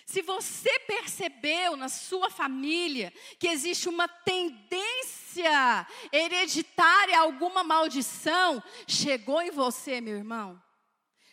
[0.08, 9.50] Se você percebeu na sua família que existe uma tendência hereditária, alguma maldição, chegou em
[9.50, 10.58] você, meu irmão,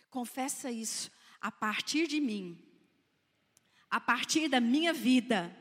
[0.09, 1.09] confessa isso
[1.39, 2.61] a partir de mim,
[3.89, 5.55] a partir da minha vida,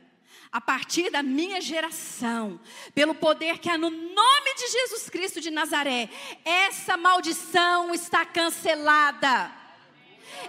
[0.51, 2.59] a partir da minha geração,
[2.93, 6.09] pelo poder que há no nome de Jesus Cristo de Nazaré,
[6.43, 9.64] essa maldição está cancelada.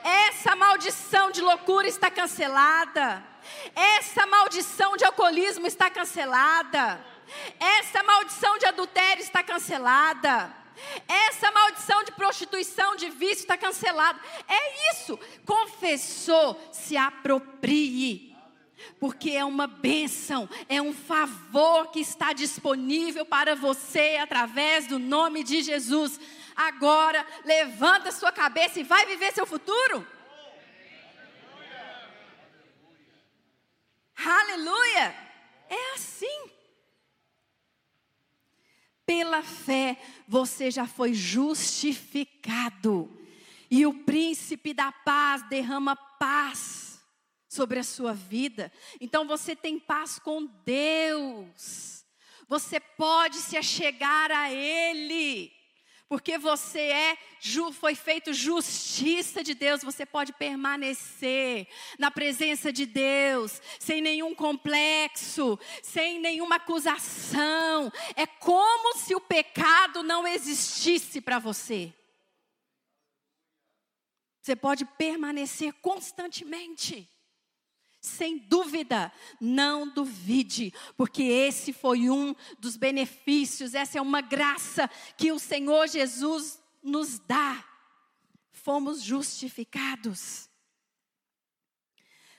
[0.03, 3.23] Essa maldição de loucura está cancelada.
[3.75, 7.05] Essa maldição de alcoolismo está cancelada.
[7.59, 10.55] Essa maldição de adultério está cancelada.
[11.09, 14.21] Essa maldição de prostituição, de vício está cancelada.
[14.49, 15.19] É isso.
[15.45, 18.37] Confessou, se aproprie.
[19.01, 25.43] Porque é uma bênção, é um favor que está disponível para você através do nome
[25.43, 26.21] de Jesus
[26.57, 30.07] agora levanta sua cabeça e vai viver seu futuro?
[34.17, 35.15] Aleluia!
[35.69, 36.51] É assim.
[39.05, 43.09] Pela fé você já foi justificado,
[43.71, 47.01] e o príncipe da paz derrama paz
[47.49, 48.73] sobre a sua vida.
[49.01, 52.05] Então você tem paz com Deus.
[52.49, 55.56] Você pode se achegar a Ele.
[56.09, 57.19] Porque você é,
[57.73, 61.67] foi feito justiça de Deus, você pode permanecer
[61.99, 67.93] na presença de Deus, sem nenhum complexo, sem nenhuma acusação.
[68.15, 71.93] É como se o pecado não existisse para você.
[74.41, 77.11] Você pode permanecer constantemente
[78.07, 85.33] sem dúvida, não duvide, porque esse foi um dos benefícios, essa é uma graça que
[85.33, 87.65] o Senhor Jesus nos dá.
[88.53, 90.49] Fomos justificados.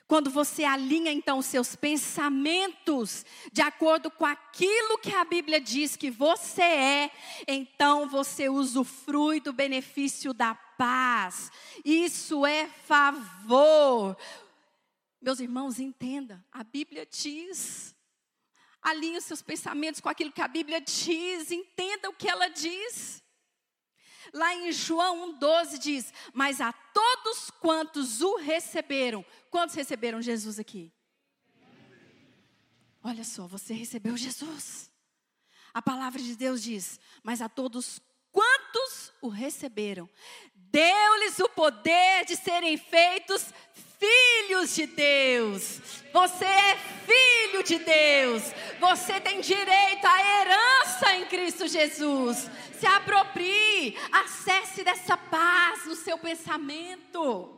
[0.08, 5.96] Quando você alinha então os seus pensamentos de acordo com aquilo que a Bíblia diz
[5.96, 7.10] que você é,
[7.46, 11.52] então você usufrui do benefício da paz.
[11.84, 14.16] Isso é favor.
[15.20, 17.94] Meus irmãos, entenda, a Bíblia diz.
[18.80, 23.22] Alinhe os seus pensamentos com aquilo que a Bíblia diz, entenda o que ela diz.
[24.32, 30.92] Lá em João 1,12 diz: Mas a todos quantos o receberam, quantos receberam Jesus aqui?
[33.02, 34.90] Olha só, você recebeu Jesus.
[35.72, 38.00] A palavra de Deus diz: Mas a todos
[38.30, 40.08] quantos o receberam,
[40.54, 43.52] deu-lhes o poder de serem feitos
[43.98, 45.80] filhos de Deus.
[46.12, 48.42] Você é filho de Deus.
[48.80, 52.48] Você tem direito à herança em Cristo Jesus.
[52.78, 57.54] Se aproprie, acesse dessa paz no seu pensamento.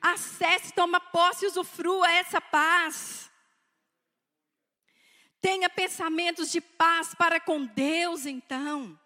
[0.00, 3.30] Acesse, toma posse e usufrua essa paz.
[5.40, 8.98] Tenha pensamentos de paz para com Deus, então.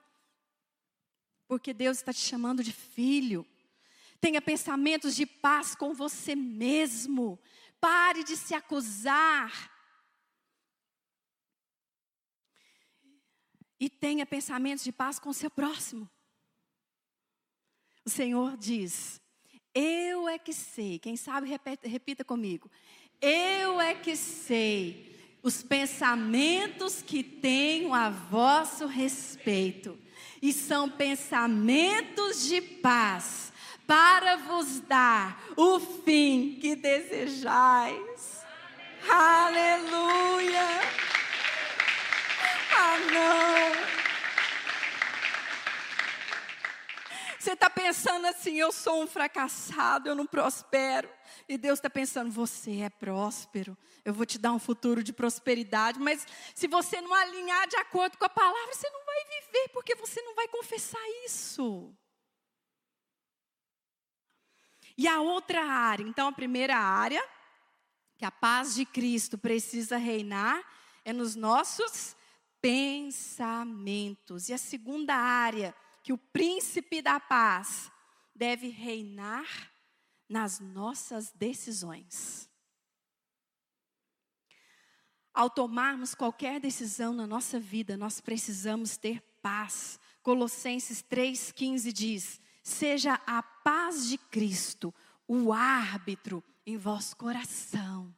[1.47, 3.47] Porque Deus está te chamando de filho.
[4.21, 7.41] Tenha pensamentos de paz com você mesmo.
[7.81, 9.71] Pare de se acusar.
[13.79, 16.09] E tenha pensamentos de paz com o seu próximo.
[18.05, 19.21] O Senhor diz:
[19.75, 20.99] Eu é que sei.
[20.99, 22.71] Quem sabe, repita, repita comigo.
[23.23, 25.11] Eu é que sei
[25.43, 29.99] os pensamentos que tenho a vosso respeito,
[30.43, 33.50] e são pensamentos de paz
[33.91, 38.47] para vos dar o fim que desejais.
[39.09, 40.63] Aleluia!
[42.73, 43.91] Ah, não!
[47.37, 51.11] Você está pensando assim, eu sou um fracassado, eu não prospero.
[51.49, 55.99] E Deus está pensando, você é próspero, eu vou te dar um futuro de prosperidade.
[55.99, 56.25] Mas
[56.55, 60.23] se você não alinhar de acordo com a palavra, você não vai viver, porque você
[60.23, 61.93] não vai confessar isso.
[65.01, 67.27] E a outra área, então a primeira área,
[68.19, 70.63] que a paz de Cristo precisa reinar,
[71.07, 72.15] é nos nossos
[72.61, 74.51] pensamentos.
[74.51, 77.91] E a segunda área, que o príncipe da paz
[78.35, 79.73] deve reinar
[80.29, 82.47] nas nossas decisões.
[85.33, 89.99] Ao tomarmos qualquer decisão na nossa vida, nós precisamos ter paz.
[90.23, 94.95] Colossenses 3,15 diz: Seja a paz de Cristo
[95.27, 98.13] o árbitro em vosso coração.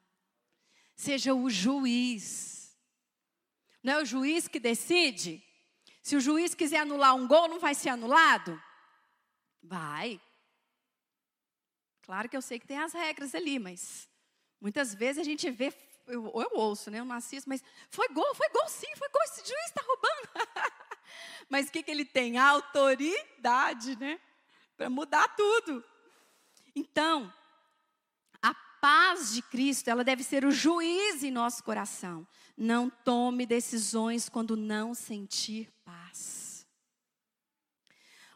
[0.95, 2.75] Seja o juiz.
[3.83, 5.45] Não é o juiz que decide?
[6.03, 8.61] Se o juiz quiser anular um gol, não vai ser anulado?
[9.63, 10.21] Vai.
[12.03, 14.09] Claro que eu sei que tem as regras ali, mas
[14.61, 15.73] muitas vezes a gente vê,
[16.07, 16.99] eu, eu ouço, né?
[16.99, 20.73] Eu não assisto, mas foi gol, foi gol sim, foi gol, esse juiz está roubando.
[21.49, 22.39] mas o que, que ele tem?
[22.39, 24.21] A autoridade, né?
[24.83, 25.85] Para mudar tudo.
[26.75, 27.33] Então,
[28.43, 32.27] a paz de Cristo, ela deve ser o juiz em nosso coração.
[32.57, 36.67] Não tome decisões quando não sentir paz.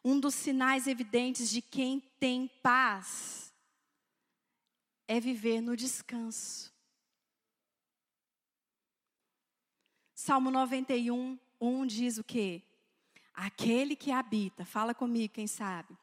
[0.05, 3.53] Um dos sinais evidentes de quem tem paz
[5.09, 6.73] é viver no descanso.
[10.15, 12.63] Salmo 91, 1 diz o quê?
[13.35, 15.99] Aquele que habita, fala comigo, quem sabe?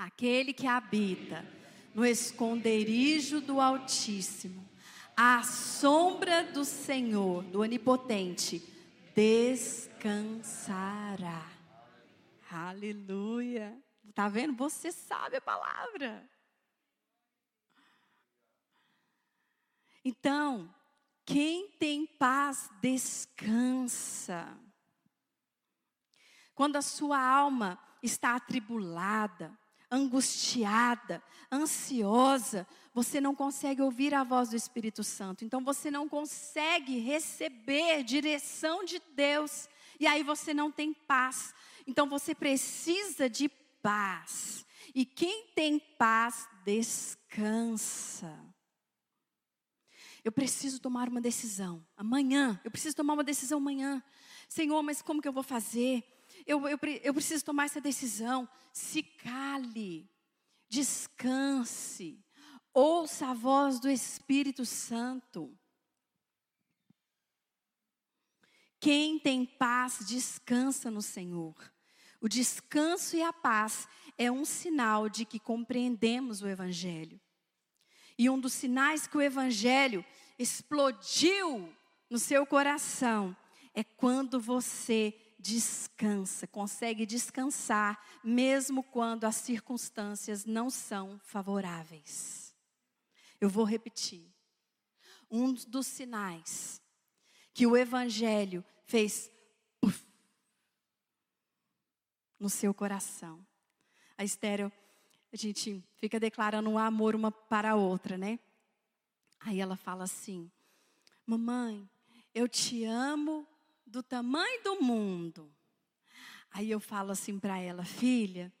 [0.00, 1.44] Aquele que habita
[1.94, 4.66] no esconderijo do Altíssimo,
[5.14, 8.60] à sombra do Senhor, do Onipotente,
[9.14, 9.86] descansará.
[12.50, 13.78] Aleluia.
[14.14, 14.56] Tá vendo?
[14.56, 16.26] Você sabe a palavra.
[20.02, 20.74] Então,
[21.26, 24.58] quem tem paz descansa.
[26.54, 29.59] Quando a sua alma está atribulada,
[29.90, 35.44] angustiada, ansiosa, você não consegue ouvir a voz do Espírito Santo.
[35.44, 39.68] Então você não consegue receber direção de Deus.
[39.98, 41.54] E aí você não tem paz.
[41.86, 43.48] Então você precisa de
[43.82, 44.64] paz.
[44.94, 48.38] E quem tem paz descansa.
[50.22, 52.60] Eu preciso tomar uma decisão amanhã.
[52.62, 54.02] Eu preciso tomar uma decisão amanhã.
[54.48, 56.04] Senhor, mas como que eu vou fazer?
[56.46, 58.48] Eu, eu, eu preciso tomar essa decisão.
[58.72, 60.08] Se cale,
[60.68, 62.24] descanse,
[62.72, 65.56] ouça a voz do Espírito Santo.
[68.80, 71.54] Quem tem paz, descansa no Senhor.
[72.20, 73.86] O descanso e a paz
[74.16, 77.20] é um sinal de que compreendemos o Evangelho.
[78.18, 80.04] E um dos sinais que o Evangelho
[80.38, 81.74] explodiu
[82.08, 83.36] no seu coração
[83.74, 92.54] é quando você descansa, consegue descansar, mesmo quando as circunstâncias não são favoráveis.
[93.40, 94.30] Eu vou repetir.
[95.30, 96.82] Um dos sinais
[97.54, 99.30] que o Evangelho fez
[99.80, 100.04] puff,
[102.38, 103.44] no seu coração.
[104.18, 104.70] A estéreo,
[105.32, 108.38] a gente fica declarando um amor uma para a outra, né?
[109.38, 110.50] Aí ela fala assim:
[111.24, 111.88] Mamãe,
[112.34, 113.46] eu te amo
[113.90, 115.52] do tamanho do mundo.
[116.50, 118.52] Aí eu falo assim para ela, filha,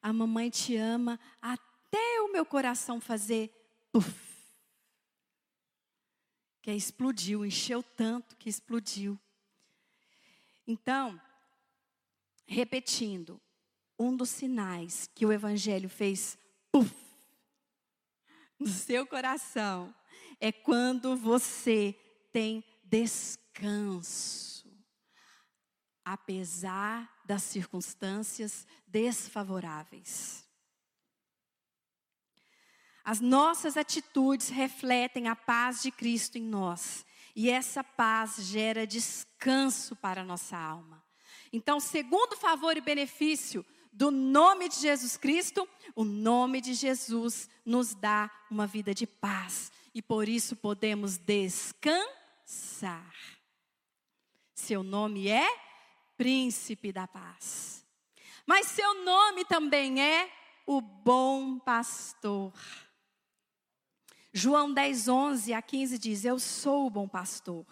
[0.00, 3.50] a mamãe te ama até o meu coração fazer
[3.92, 4.28] puff.
[6.62, 9.18] Que explodiu, encheu tanto que explodiu.
[10.66, 11.20] Então,
[12.46, 13.40] repetindo,
[13.98, 16.38] um dos sinais que o evangelho fez
[16.70, 16.94] puff
[18.58, 19.94] no seu coração
[20.40, 21.96] é quando você
[22.32, 24.47] tem descanso
[26.12, 30.46] apesar das circunstâncias desfavoráveis.
[33.04, 37.04] As nossas atitudes refletem a paz de Cristo em nós,
[37.34, 41.02] e essa paz gera descanso para a nossa alma.
[41.52, 47.94] Então, segundo favor e benefício do nome de Jesus Cristo, o nome de Jesus nos
[47.94, 52.08] dá uma vida de paz, e por isso podemos descansar.
[54.54, 55.67] Seu nome é
[56.18, 57.86] príncipe da paz.
[58.44, 60.30] Mas seu nome também é
[60.66, 62.52] o bom pastor.
[64.32, 67.64] João 10, 11 a 15 diz: Eu sou o bom pastor.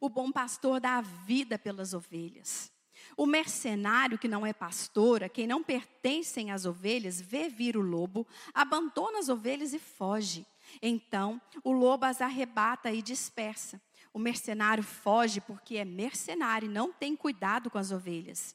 [0.00, 2.72] O bom pastor dá a vida pelas ovelhas.
[3.16, 7.80] O mercenário que não é pastor, a quem não pertencem as ovelhas, vê vir o
[7.80, 10.46] lobo, abandona as ovelhas e foge.
[10.80, 13.80] Então o lobo as arrebata e dispersa.
[14.12, 18.54] O mercenário foge porque é mercenário e não tem cuidado com as ovelhas.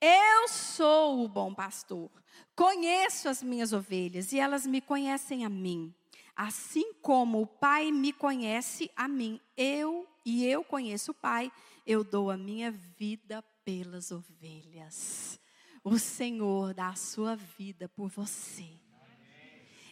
[0.00, 2.10] Eu sou o bom pastor,
[2.54, 5.94] conheço as minhas ovelhas e elas me conhecem a mim.
[6.36, 11.50] Assim como o Pai me conhece a mim, eu e eu conheço o Pai,
[11.86, 15.40] eu dou a minha vida pelas ovelhas.
[15.82, 18.68] O Senhor dá a sua vida por você.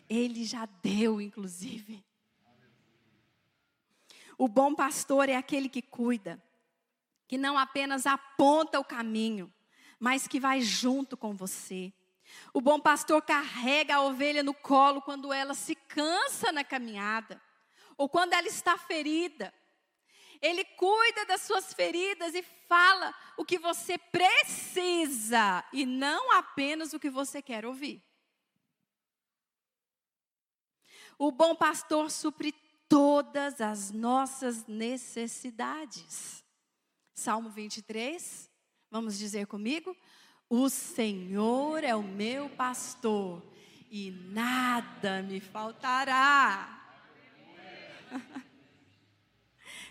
[0.09, 2.05] Ele já deu, inclusive.
[4.43, 6.43] O bom pastor é aquele que cuida,
[7.28, 9.55] que não apenas aponta o caminho,
[10.01, 11.93] mas que vai junto com você.
[12.53, 17.40] O bom pastor carrega a ovelha no colo quando ela se cansa na caminhada,
[17.97, 19.55] ou quando ela está ferida.
[20.40, 26.99] Ele cuida das suas feridas e fala o que você precisa e não apenas o
[26.99, 28.03] que você quer ouvir.
[31.16, 32.53] O bom pastor supre
[32.93, 36.45] todas as nossas necessidades.
[37.14, 38.51] Salmo 23,
[38.90, 39.97] vamos dizer comigo?
[40.47, 43.43] O Senhor é o meu pastor
[43.90, 46.82] e nada me faltará.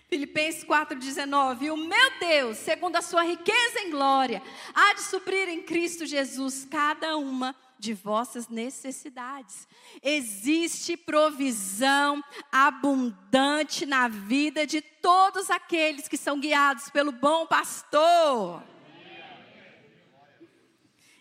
[0.07, 4.43] Filipenses 4,19: O meu Deus, segundo a sua riqueza em glória,
[4.75, 9.67] há de suprir em Cristo Jesus cada uma de vossas necessidades.
[10.03, 18.63] Existe provisão abundante na vida de todos aqueles que são guiados pelo bom pastor.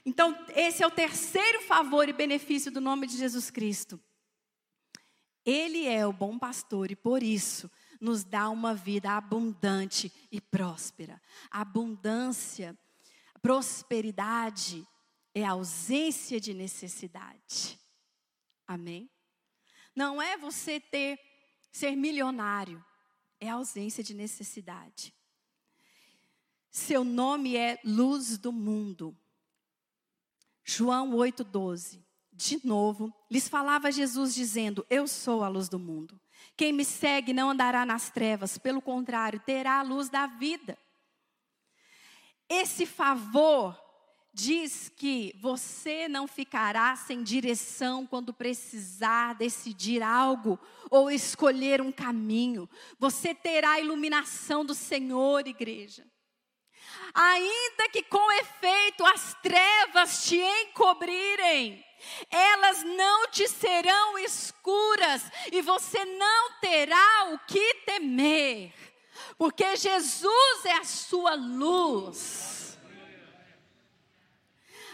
[0.04, 3.98] Então, esse é o terceiro favor e benefício do nome de Jesus Cristo.
[5.44, 11.20] Ele é o bom pastor e por isso nos dá uma vida abundante e próspera.
[11.50, 12.78] Abundância,
[13.40, 14.86] prosperidade
[15.34, 17.78] é ausência de necessidade.
[18.66, 19.10] Amém?
[19.94, 21.18] Não é você ter
[21.72, 22.84] ser milionário,
[23.38, 25.14] é ausência de necessidade.
[26.70, 29.16] Seu nome é luz do mundo.
[30.64, 32.04] João 8:12.
[32.32, 36.20] De novo, lhes falava Jesus dizendo: Eu sou a luz do mundo.
[36.56, 40.78] Quem me segue não andará nas trevas, pelo contrário, terá a luz da vida.
[42.48, 43.78] Esse favor
[44.32, 50.58] diz que você não ficará sem direção quando precisar decidir algo
[50.90, 52.68] ou escolher um caminho.
[52.98, 56.06] Você terá a iluminação do Senhor, igreja.
[57.12, 61.84] Ainda que com efeito as trevas te encobrirem,
[62.30, 65.22] elas não te serão escuras
[65.52, 68.72] e você não terá o que temer,
[69.36, 72.59] porque Jesus é a sua luz.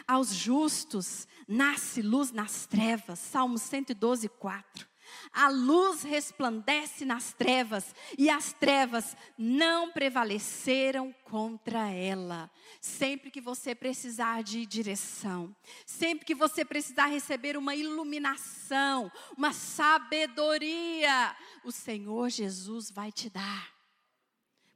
[0.06, 4.86] Aos justos nasce luz nas trevas, Salmo 112, 4.
[5.32, 12.50] A luz resplandece nas trevas e as trevas não prevaleceram contra ela.
[12.80, 15.54] Sempre que você precisar de direção,
[15.84, 23.74] sempre que você precisar receber uma iluminação, uma sabedoria, o Senhor Jesus vai te dar.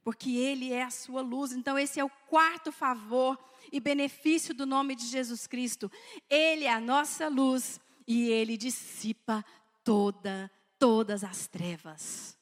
[0.03, 1.51] Porque Ele é a sua luz.
[1.51, 3.37] Então, esse é o quarto favor
[3.71, 5.91] e benefício do nome de Jesus Cristo.
[6.29, 9.45] Ele é a nossa luz e Ele dissipa
[9.83, 12.37] toda, todas as trevas.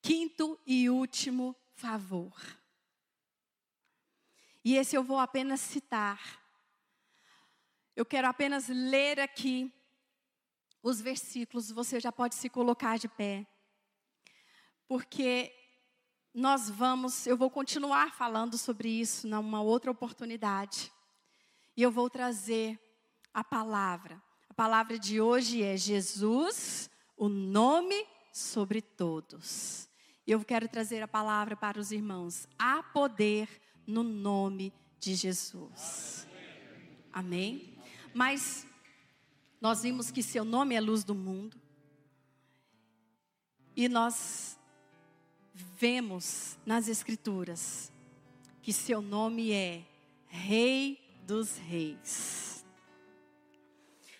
[0.00, 2.34] Quinto e último favor.
[4.64, 6.42] E esse eu vou apenas citar.
[7.94, 9.72] Eu quero apenas ler aqui
[10.82, 13.46] os versículos, você já pode se colocar de pé.
[14.86, 15.52] Porque
[16.34, 20.92] nós vamos, eu vou continuar falando sobre isso numa outra oportunidade.
[21.76, 22.78] E eu vou trazer
[23.32, 24.22] a palavra
[24.58, 29.88] palavra de hoje é Jesus, o nome sobre todos.
[30.26, 32.48] Eu quero trazer a palavra para os irmãos.
[32.58, 33.48] Há poder
[33.86, 36.26] no nome de Jesus.
[37.12, 37.78] Amém?
[38.12, 38.66] Mas
[39.60, 41.56] nós vimos que seu nome é luz do mundo.
[43.76, 44.57] E nós
[45.78, 47.92] vemos nas Escrituras
[48.62, 49.82] que seu nome é
[50.26, 52.64] Rei dos Reis.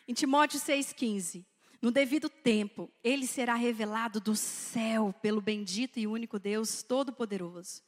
[0.06, 1.44] Em Timóteo 6,15.
[1.80, 7.82] No devido tempo, ele será revelado do céu pelo bendito e único Deus Todo-Poderoso,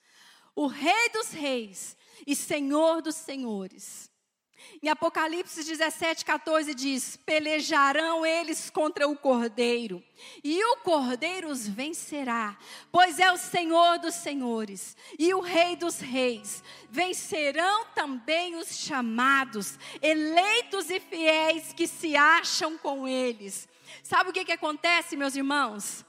[0.55, 4.11] o Rei dos Reis e Senhor dos Senhores
[4.83, 10.03] em Apocalipse 17, 14 diz: Pelejarão eles contra o cordeiro,
[10.43, 12.57] e o cordeiro os vencerá,
[12.91, 16.63] pois é o Senhor dos senhores e o Rei dos reis.
[16.89, 23.69] Vencerão também os chamados, eleitos e fiéis que se acham com eles.
[24.03, 26.05] Sabe o que, que acontece, meus irmãos?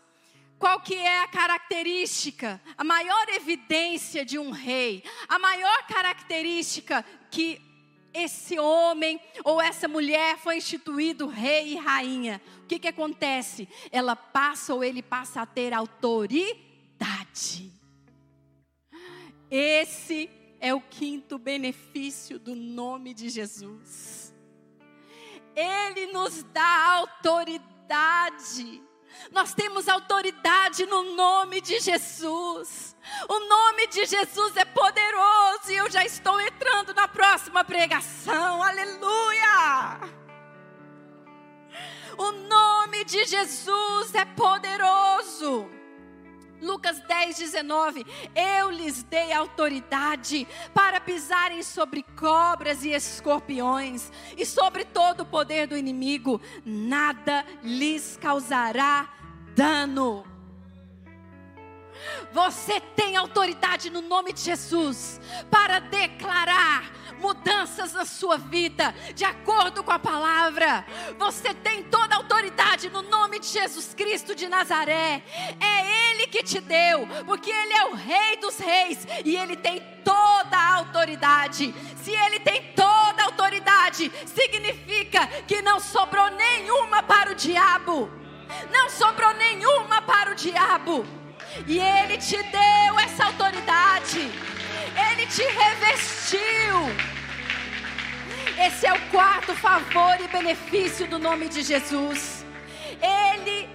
[0.57, 7.59] Qual que é a característica, a maior evidência de um rei, a maior característica que
[8.13, 13.67] esse homem ou essa mulher foi instituído rei e rainha, o que, que acontece?
[13.91, 16.51] Ela passa ou ele passa a ter autoridade.
[19.49, 24.33] Esse é o quinto benefício do nome de Jesus.
[25.55, 28.81] Ele nos dá autoridade.
[29.31, 32.95] Nós temos autoridade no nome de Jesus.
[33.27, 38.61] O nome de Jesus é poderoso e eu já estou entrando na próxima pregação.
[38.63, 39.99] Aleluia!
[42.17, 45.80] O nome de Jesus é poderoso.
[46.61, 48.05] Lucas 10 10, 19:
[48.35, 55.67] Eu lhes dei autoridade para pisarem sobre cobras e escorpiões e sobre todo o poder
[55.67, 59.09] do inimigo, nada lhes causará
[59.55, 60.25] dano.
[62.33, 66.91] Você tem autoridade no nome de Jesus para declarar
[67.21, 70.83] mudanças na sua vida, de acordo com a palavra.
[71.17, 75.23] Você tem toda a autoridade no nome de Jesus Cristo de Nazaré.
[75.59, 79.79] É Ele que te deu, porque Ele é o Rei dos Reis e Ele tem
[80.03, 81.73] toda a autoridade.
[82.03, 88.09] Se Ele tem toda a autoridade, significa que não sobrou nenhuma para o diabo.
[88.71, 91.05] Não sobrou nenhuma para o diabo.
[91.67, 94.31] E Ele te deu essa autoridade.
[94.95, 96.41] Ele te revestiu.
[98.59, 102.45] Esse é o quarto favor e benefício do nome de Jesus.
[103.01, 103.69] Ele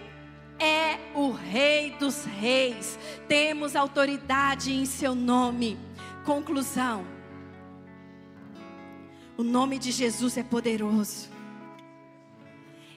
[0.58, 2.98] é o Rei dos Reis.
[3.28, 5.78] Temos autoridade em seu nome.
[6.24, 7.06] Conclusão.
[9.36, 11.28] O nome de Jesus é poderoso.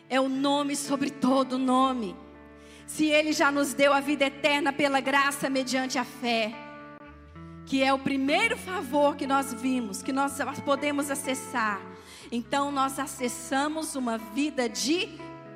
[0.10, 2.16] É o nome sobre todo nome.
[2.88, 6.54] Se Ele já nos deu a vida eterna pela graça mediante a fé,
[7.70, 10.34] que é o primeiro favor que nós vimos, que nós
[10.66, 11.80] podemos acessar,
[12.32, 15.08] então nós acessamos uma vida de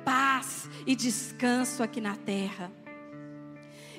[0.04, 2.70] paz e descanso aqui na terra.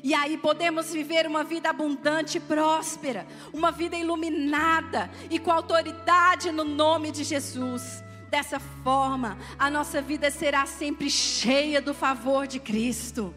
[0.02, 6.54] E aí podemos viver uma vida abundante e próspera, uma vida iluminada e com autoridade
[6.54, 8.02] no nome de Jesus.
[8.30, 13.36] Dessa forma, a nossa vida será sempre cheia do favor de Cristo.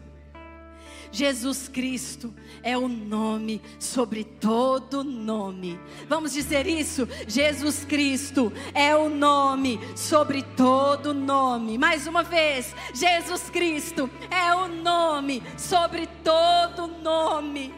[1.11, 5.79] Jesus Cristo é o nome sobre todo nome.
[6.07, 7.07] Vamos dizer isso?
[7.27, 11.77] Jesus Cristo é o nome sobre todo nome.
[11.77, 17.73] Mais uma vez, Jesus Cristo é o nome sobre todo nome.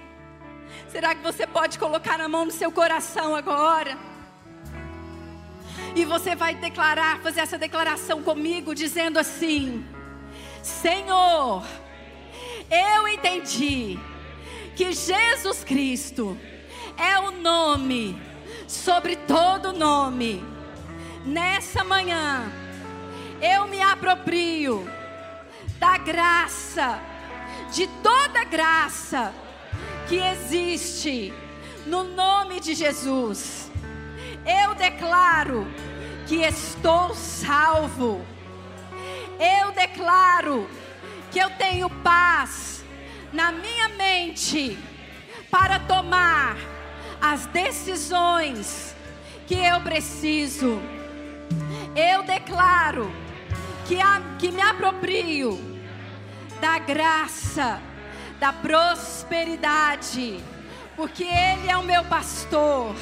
[0.89, 3.97] Será que você pode colocar a mão no seu coração agora?
[5.95, 9.85] E você vai declarar, fazer essa declaração comigo, dizendo assim:
[10.61, 11.65] Senhor,
[12.71, 13.99] eu entendi
[14.75, 16.37] que Jesus Cristo
[16.97, 18.19] é o nome
[18.67, 20.43] sobre todo nome.
[21.25, 22.51] Nessa manhã,
[23.41, 24.87] eu me aproprio
[25.77, 26.99] da graça,
[27.71, 29.33] de toda graça
[30.07, 31.33] que existe
[31.85, 33.71] no nome de Jesus
[34.45, 35.67] eu declaro
[36.27, 38.25] que estou salvo.
[39.39, 40.67] Eu declaro
[41.31, 42.83] que eu tenho paz
[43.31, 44.77] na minha mente
[45.49, 46.57] para tomar
[47.21, 48.93] as decisões
[49.47, 50.81] que eu preciso.
[51.95, 53.11] Eu declaro
[53.87, 55.59] que, a, que me aproprio
[56.59, 57.81] da graça,
[58.39, 60.43] da prosperidade,
[60.97, 62.93] porque Ele é o meu pastor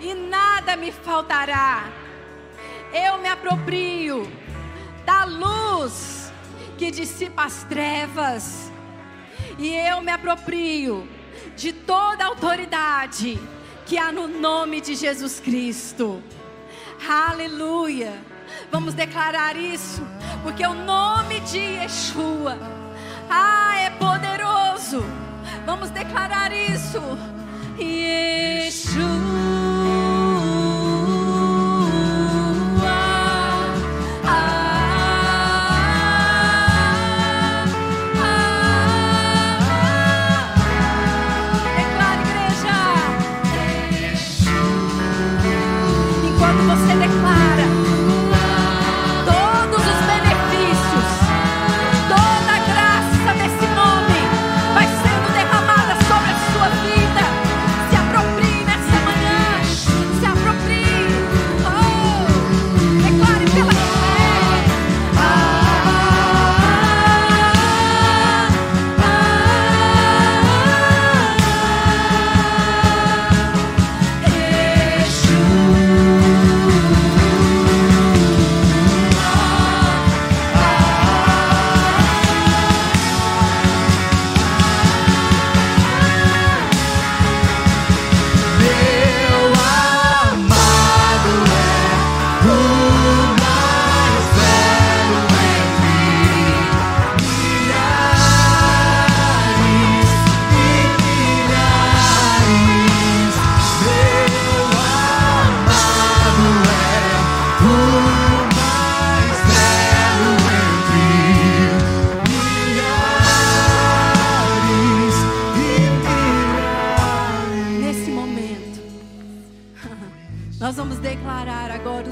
[0.00, 1.88] e nada me faltará.
[2.92, 4.30] Eu me aproprio
[5.04, 6.27] da luz
[6.78, 8.70] que dissipa as trevas,
[9.58, 11.08] e eu me aproprio
[11.56, 13.38] de toda a autoridade
[13.84, 16.22] que há no nome de Jesus Cristo.
[17.06, 18.12] Aleluia.
[18.70, 20.06] Vamos declarar isso,
[20.44, 22.56] porque o nome de Yeshua,
[23.28, 25.02] ah, é poderoso.
[25.66, 27.00] Vamos declarar isso.
[27.76, 29.37] Yeshua.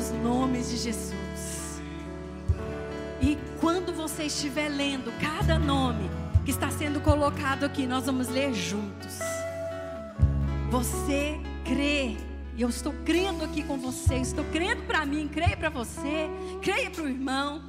[0.06, 1.80] Os nomes de Jesus.
[3.20, 6.08] E quando você estiver lendo cada nome
[6.44, 9.18] que está sendo colocado aqui, nós vamos ler juntos.
[10.70, 12.16] Você crê,
[12.56, 16.28] e eu estou crendo aqui com você, estou crendo para mim, creio para você,
[16.62, 17.62] creia para o irmão.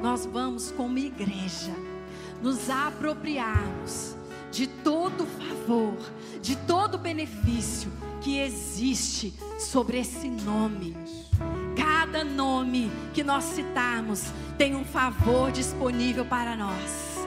[0.00, 1.72] Nós vamos, como igreja,
[2.42, 4.16] nos apropriarmos
[4.50, 5.96] de todo favor,
[6.40, 7.90] de todo benefício
[8.22, 10.96] que existe sobre esse nome.
[11.84, 17.18] Cada nome que nós citarmos tem um favor disponível para nós.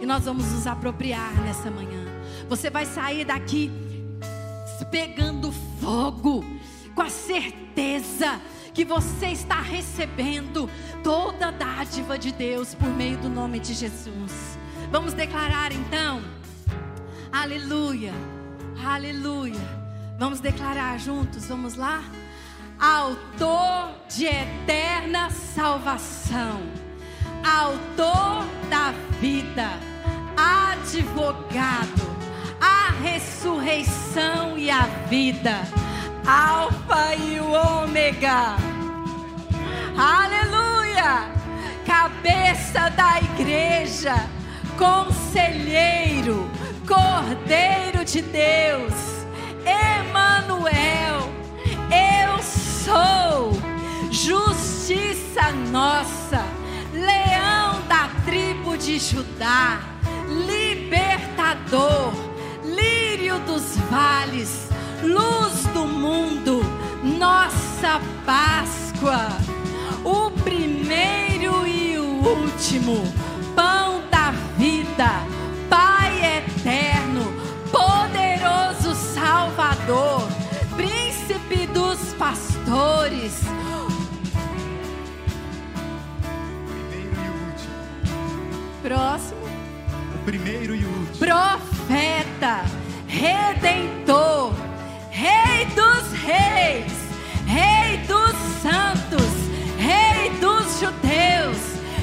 [0.00, 2.04] E nós vamos nos apropriar nessa manhã.
[2.48, 3.72] Você vai sair daqui
[4.90, 5.50] pegando
[5.80, 6.44] fogo,
[6.94, 8.40] com a certeza
[8.72, 10.70] que você está recebendo
[11.02, 14.56] toda a dádiva de Deus por meio do nome de Jesus.
[14.92, 16.22] Vamos declarar então.
[17.32, 18.12] Aleluia.
[18.84, 19.60] Aleluia.
[20.16, 22.04] Vamos declarar juntos, vamos lá?
[22.78, 26.60] Autor de eterna salvação,
[27.42, 29.70] Autor da vida,
[30.36, 32.02] advogado,
[32.60, 35.62] a ressurreição e a vida,
[36.26, 38.56] Alfa e o Ômega,
[39.96, 41.30] aleluia,
[41.86, 44.14] cabeça da igreja,
[44.78, 46.50] conselheiro,
[46.86, 48.94] Cordeiro de Deus.
[49.64, 51.30] Emanuel,
[51.90, 53.52] eu sou
[54.10, 56.44] justiça nossa,
[56.92, 59.80] leão da tribo de Judá,
[60.46, 62.12] libertador,
[62.64, 64.68] lírio dos vales,
[65.02, 66.62] luz do mundo,
[67.02, 69.28] nossa Páscoa,
[70.04, 73.02] o primeiro e o último,
[90.24, 91.18] primeiro e último.
[91.18, 92.64] Profeta,
[93.06, 94.54] redentor,
[95.10, 96.92] rei dos reis,
[97.46, 99.30] rei dos santos,
[99.78, 101.58] rei dos judeus,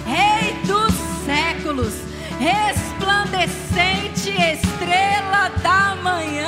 [0.05, 0.93] rei dos
[1.26, 1.93] séculos,
[2.39, 6.41] resplandecente estrela da manhã.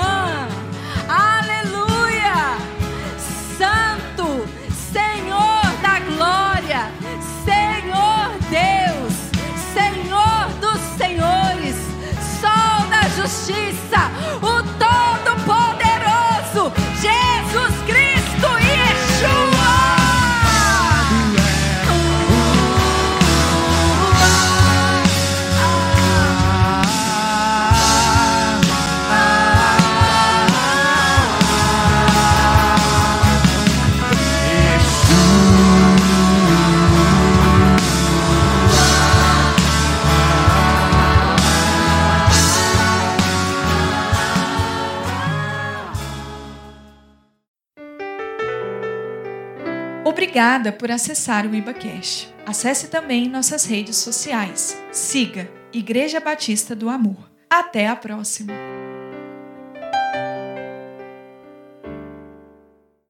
[50.33, 52.33] Obrigada por acessar o IbaCast.
[52.43, 54.75] Acesse também nossas redes sociais.
[54.91, 57.29] Siga Igreja Batista do Amor.
[57.47, 58.51] Até a próxima!